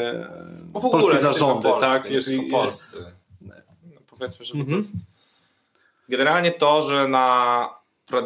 [0.62, 2.10] Bo w ogóle, polskie zarządy, tak?
[2.10, 2.96] Jeżeli, polscy.
[3.40, 3.54] No,
[4.06, 4.70] powiedzmy, że Mhm.
[4.70, 4.96] to jest
[6.08, 7.68] generalnie to, że na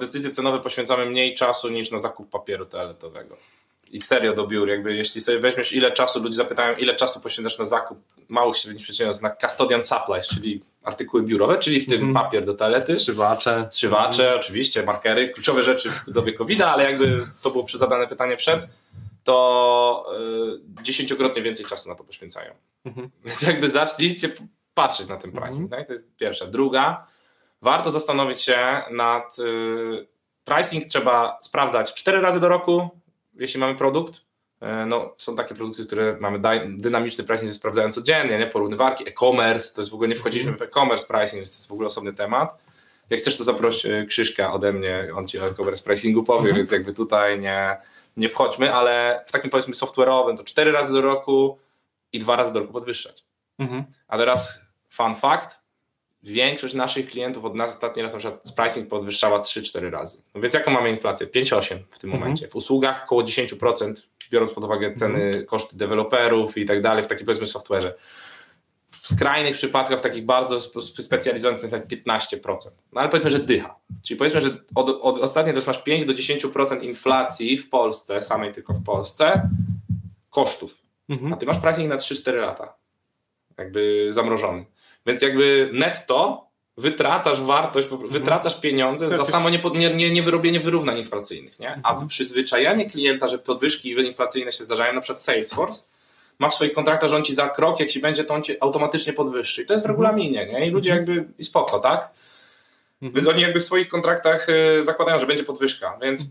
[0.00, 3.36] decyzje cenowe poświęcamy mniej czasu niż na zakup papieru toaletowego.
[3.92, 7.58] I serio do biur, jakby jeśli sobie weźmiesz ile czasu, ludzie zapytają ile czasu poświęcasz
[7.58, 12.14] na zakup małych średnich przedsiębiorstw, na custodian supplies, czyli artykuły biurowe, czyli w tym Mhm.
[12.14, 13.66] papier do toalety, Strzywacze.
[13.70, 18.66] strzywacze, oczywiście, markery, kluczowe rzeczy w dobie covid ale jakby to było zadane pytanie przed,
[19.24, 20.06] to
[20.78, 22.54] y, dziesięciokrotnie więcej czasu na to poświęcają.
[22.84, 23.10] Mhm.
[23.24, 24.28] Więc jakby zacznijcie
[24.74, 25.70] patrzeć na ten pricing.
[25.70, 25.86] Tak?
[25.86, 26.46] To jest pierwsza.
[26.46, 27.06] Druga,
[27.62, 30.06] warto zastanowić się nad y,
[30.44, 32.90] pricing trzeba sprawdzać cztery razy do roku,
[33.42, 34.20] jeśli mamy produkt.
[34.60, 36.38] E, No, są takie produkty, które mamy
[36.68, 38.46] dynamiczny pricing, się sprawdzają codziennie, nie?
[38.46, 41.72] porównywarki, e-commerce, to jest w ogóle nie wchodziliśmy w e-commerce pricing, więc to jest w
[41.72, 42.58] ogóle osobny temat.
[43.10, 46.70] Jak chcesz, to zaproś e, Krzyśka ode mnie, on ci o e-commerce pricingu powie, więc
[46.70, 47.76] jakby tutaj nie,
[48.16, 51.58] nie wchodźmy, ale w takim powiedzmy software'owym to cztery razy do roku
[52.12, 53.24] i dwa razy do roku podwyższać.
[53.58, 53.84] Mhm.
[54.08, 55.61] A teraz fun fact,
[56.22, 60.22] większość naszych klientów od nas ostatni raz na przykład pricing podwyższała 3-4 razy.
[60.34, 61.26] No więc jaką mamy inflację?
[61.26, 62.20] 5-8 w tym Mhm.
[62.20, 62.48] momencie.
[62.48, 63.92] W usługach około 10%,
[64.30, 67.90] biorąc pod uwagę ceny, koszty deweloperów i tak dalej, w takim powiedzmy software'ze.
[68.90, 72.70] W skrajnych przypadkach, w takich bardzo sp- specjalizowanych, tak 15%.
[72.92, 73.74] No ale powiedzmy, że dycha.
[74.04, 78.72] Czyli powiedzmy, że od, od ostatnio masz 5 do 10% inflacji w Polsce, samej tylko
[78.74, 79.50] w Polsce,
[80.30, 80.78] kosztów.
[81.08, 81.32] Mhm.
[81.32, 82.74] A ty masz pricing na 3-4 lata.
[83.58, 84.64] Jakby zamrożony.
[85.06, 86.46] Więc jakby netto
[86.76, 90.10] wytracasz wartość, po- wytracasz pieniądze za samo nie, nie, nie,
[90.52, 91.60] nie wyrównań inflacyjnych.
[91.60, 91.80] Nie?
[91.82, 95.88] A przyzwyczajanie klienta, że podwyżki inflacyjne się zdarzają, na przykład Salesforce,
[96.38, 98.56] ma w swoich kontraktach, że on ci za krok, jak ci będzie, to on ci
[98.60, 99.62] automatycznie podwyższy.
[99.62, 100.66] I to jest w regulaminie, nie?
[100.66, 102.10] I ludzie jakby, i spoko, tak?
[103.02, 106.24] Więc oni jakby w swoich kontraktach y, zakładają, że będzie podwyżka, więc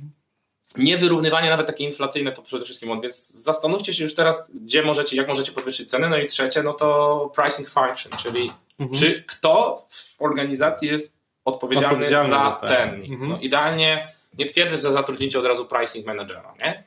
[0.78, 5.17] niewyrównywanie nawet takie inflacyjne to przede wszystkim on, więc zastanówcie się już teraz, gdzie możecie,
[5.17, 6.09] jak możecie podwyższyć ceny.
[6.09, 8.99] No i trzecie, no to pricing function, czyli Mhm.
[8.99, 13.11] czy kto w organizacji jest odpowiedzialny, Odpowiedzialny za cennik.
[13.11, 13.30] Mhm.
[13.32, 16.84] No, idealnie nie twierdzę, że zatrudnicie od razu pricing managera, nie?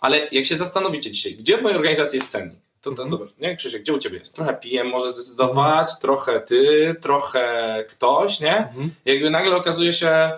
[0.00, 3.08] Ale jak się zastanowicie dzisiaj, gdzie w mojej organizacji jest cennik, to, to Mhm.
[3.10, 3.56] zobacz, nie?
[3.56, 4.34] Krzysiek, gdzie u ciebie jest?
[4.34, 8.56] Trochę PM może zdecydować, trochę ty, trochę ktoś, nie?
[8.56, 8.90] Mhm.
[9.04, 10.30] Jakby nagle okazuje się,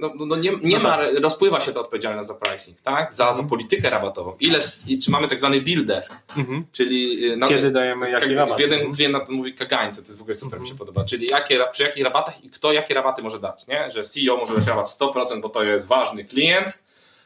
[0.00, 3.14] no, no nie, nie No ma, rozpływa się ta odpowiedzialność za pricing, tak?
[3.14, 4.36] Za, za politykę rabatową.
[4.40, 4.60] Ile,
[5.04, 6.64] czy mamy tak zwany deal desk, Mhm.
[6.72, 8.58] czyli y, na, Kiedy dajemy jaki rabat?
[8.58, 8.96] Jeden Mhm.
[8.96, 10.78] klient mówi kagańce, to jest w ogóle super, mi się Mhm.
[10.78, 11.04] podoba.
[11.04, 13.90] Czyli jakie, przy jakich rabatach i kto jakie rabaty może dać, nie?
[13.90, 16.78] Że CEO może dać rabat 100%, bo to jest ważny klient,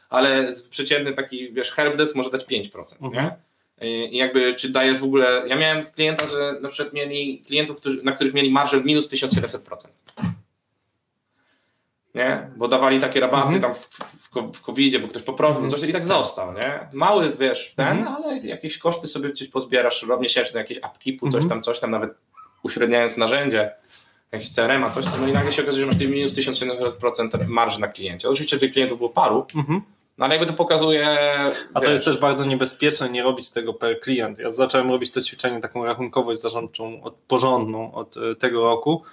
[0.09, 3.25] ale przeciętny taki, wiesz, helpdesk może dać 5%, Mhm.
[3.25, 3.35] nie?
[4.11, 8.03] I jakby, czy daje w ogóle, ja miałem klienta, że na przykład mieli klientów, którzy,
[8.03, 9.87] na których mieli marżę minus 1700%.
[12.15, 12.49] Nie?
[12.55, 13.61] Bo dawali takie rabaty Mhm.
[13.61, 15.69] tam w, w, w COVID-zie, bo ktoś poprosił Mhm.
[15.81, 16.79] coś i tak został, nie?
[16.93, 18.15] Mały, wiesz, ten, Mhm.
[18.15, 21.49] ale jakieś koszty sobie gdzieś pozbierasz, rok miesięczny, jakieś upkeepu, coś Mhm.
[21.49, 22.09] tam, coś tam, nawet
[22.63, 23.71] uśredniając narzędzie,
[24.31, 27.81] jakieś CRM-a, coś tam, no i nagle się okazuje, że masz ty minus 1700% marży
[27.81, 28.29] na kliencie.
[28.29, 29.81] Oczywiście tych klientów było paru, Mhm.
[30.17, 31.17] no ale jakby to pokazuje...
[31.73, 34.39] A to wiesz, jest też bardzo niebezpieczne nie robić tego per klient.
[34.39, 39.03] Ja zacząłem robić to ćwiczenie, taką rachunkowość zarządczą od, porządną od e, tego roku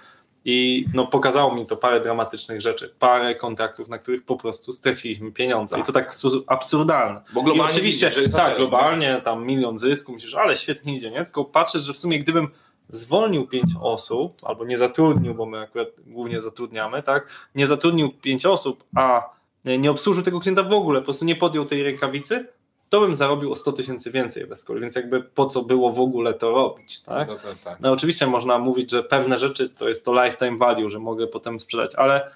[0.45, 2.95] i no, pokazało mi to parę dramatycznych rzeczy.
[2.99, 5.79] Parę kontraktów, na których po prostu straciliśmy pieniądze.
[5.79, 7.21] I to tak w sposób absurdalny.
[7.33, 11.25] Bo globalnie I oczywiście, widzisz, tak, globalnie tam milion zysku, myślisz, ale świetnie idzie, nie?
[11.25, 12.49] Tylko patrzysz, że w sumie gdybym
[12.89, 17.27] zwolnił pięć osób, albo nie zatrudnił, bo my akurat głównie zatrudniamy, tak?
[17.55, 19.31] Nie zatrudnił pięć osób, a
[19.65, 22.47] nie obsłużył tego klienta w ogóle, po prostu nie podjął tej rękawicy,
[22.93, 26.01] to bym zarobił o 100 tysięcy więcej bez kolei, więc jakby po co było w
[26.01, 27.29] ogóle to robić, tak?
[27.29, 27.81] No, to, tak.
[27.81, 31.61] No oczywiście można mówić, że pewne rzeczy to jest to lifetime value, że mogę potem
[31.61, 32.31] sprzedać, ale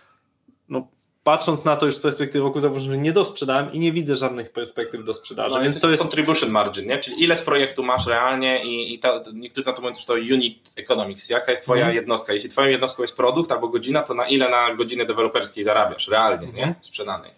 [0.69, 0.89] no,
[1.25, 4.53] patrząc na to już z perspektywy roku, zauważyłem, że nie dosprzedałem i nie widzę żadnych
[4.53, 5.55] perspektyw do sprzedaży.
[5.55, 6.03] No, więc to jest.
[6.03, 6.99] contribution margin, nie?
[6.99, 10.13] czyli ile z projektu masz realnie i, i ta, niektórzy na to mówią, że to
[10.13, 11.31] unit economics.
[11.31, 11.97] Jaka jest twoja Mhm.
[11.97, 12.33] jednostka?
[12.33, 16.47] Jeśli twoją jednostką jest produkt albo godzina, to na ile na godzinę deweloperskiej zarabiasz realnie,
[16.47, 16.63] nie?
[16.63, 16.75] Mhm.
[16.81, 17.31] Sprzedanej.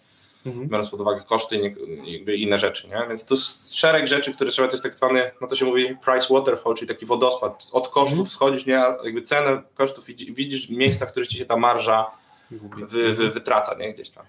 [0.45, 0.67] Mhm.
[0.69, 1.73] Biorąc pod uwagę koszty
[2.05, 3.05] i inne rzeczy, nie?
[3.07, 5.85] Więc to jest szereg rzeczy, które trzeba, to jest tak zwany, no to się mówi
[6.05, 7.67] price waterfall, czyli taki wodospad.
[7.71, 8.25] Od kosztów Mhm.
[8.25, 8.83] schodzisz, nie?
[9.03, 12.05] Jakby cenę kosztów widzi- widzisz miejsca, w których ci się ta marża
[12.51, 13.93] wy, wy, wytraca, nie?
[13.93, 14.25] Gdzieś tam.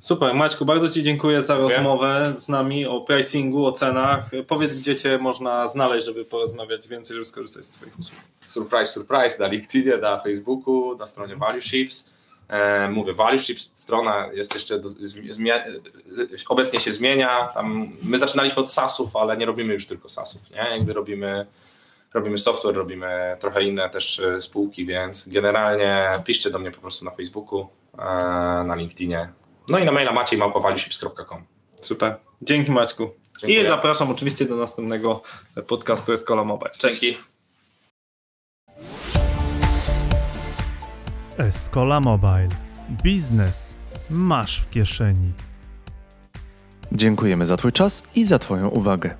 [0.00, 1.76] Super, Maćku, bardzo Ci dziękuję za Dziękuję.
[1.76, 4.30] rozmowę z nami o pricingu, o cenach.
[4.46, 8.20] Powiedz, gdzie Cię można znaleźć, żeby porozmawiać więcej, żeby skorzystać z Twoich usług.
[8.46, 12.10] surprise, surprise, na LinkedInie, na Facebooku, na stronie Value Ships.
[12.48, 14.88] E, mówię, Value Ships strona jest jeszcze, do,
[15.30, 15.64] zmie,
[16.48, 17.48] obecnie się zmienia.
[17.54, 20.70] Tam, my zaczynaliśmy od SaaSów, ale nie robimy już tylko SaaSów, nie?
[20.70, 21.46] Jakby robimy,
[22.14, 27.04] robimy software, robimy trochę inne też e, spółki, więc generalnie piszcie do mnie po prostu
[27.04, 27.68] na Facebooku,
[27.98, 28.04] e,
[28.64, 29.32] na LinkedInie.
[29.68, 31.44] No i na maila maciej małpa.valueships.com.
[31.80, 32.16] Super.
[32.42, 33.10] Dzięki Maćku.
[33.40, 33.60] Dziękuję.
[33.62, 35.22] I zapraszam oczywiście do następnego
[35.68, 36.70] podcastu Escola Mobile.
[36.70, 37.00] Cześć.
[37.00, 37.37] Dzięki.
[41.38, 42.48] Escola Mobile.
[43.02, 43.76] Biznes
[44.10, 45.32] masz w kieszeni.
[46.92, 49.14] Dziękujemy za Twój czas i za Twoją uwagę.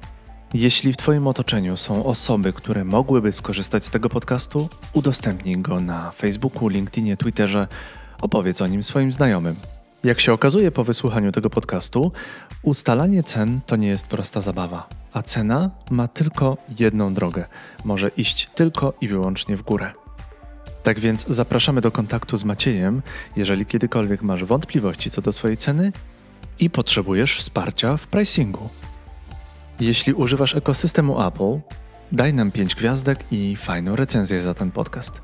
[0.55, 6.11] Jeśli w Twoim otoczeniu są osoby, które mogłyby skorzystać z tego podcastu, udostępnij go na
[6.11, 7.69] Facebooku, LinkedInie, Twitterze,
[8.21, 9.57] opowiedz o nim swoim znajomym.
[10.05, 12.13] Jak się okazuje po wysłuchaniu tego podcastu,
[12.63, 17.47] ustalanie cen to nie jest prosta zabawa, a cena ma tylko jedną drogę
[17.85, 20.08] może iść tylko i wyłącznie w górę.
[20.89, 23.03] Tak więc zapraszamy do kontaktu z Maciejem,
[23.37, 25.93] jeżeli kiedykolwiek masz wątpliwości co do swojej ceny
[26.59, 28.69] i potrzebujesz wsparcia w pricingu.
[29.81, 31.61] Jeśli używasz ekosystemu Apple,
[32.13, 35.21] daj nam 5 gwiazdek i fajną recenzję za ten podcast.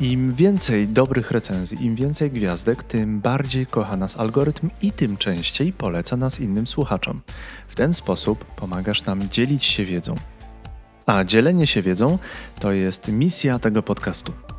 [0.00, 5.72] Im więcej dobrych recenzji, im więcej gwiazdek, tym bardziej kocha nas algorytm i tym częściej
[5.72, 7.20] poleca nas innym słuchaczom.
[7.68, 10.14] W ten sposób pomagasz nam dzielić się wiedzą.
[11.06, 12.18] A dzielenie się wiedzą
[12.60, 14.53] to jest misja tego podcastu.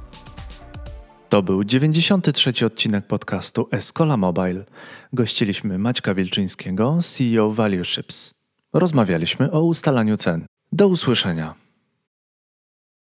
[1.30, 4.66] To był 93 odcinek podcastu Escola Mobile.
[5.14, 8.34] Gościliśmy Maćka Wilczyńskiego, CEO Value Ships.
[8.74, 10.46] Rozmawialiśmy o ustalaniu cen.
[10.72, 11.65] Do usłyszenia.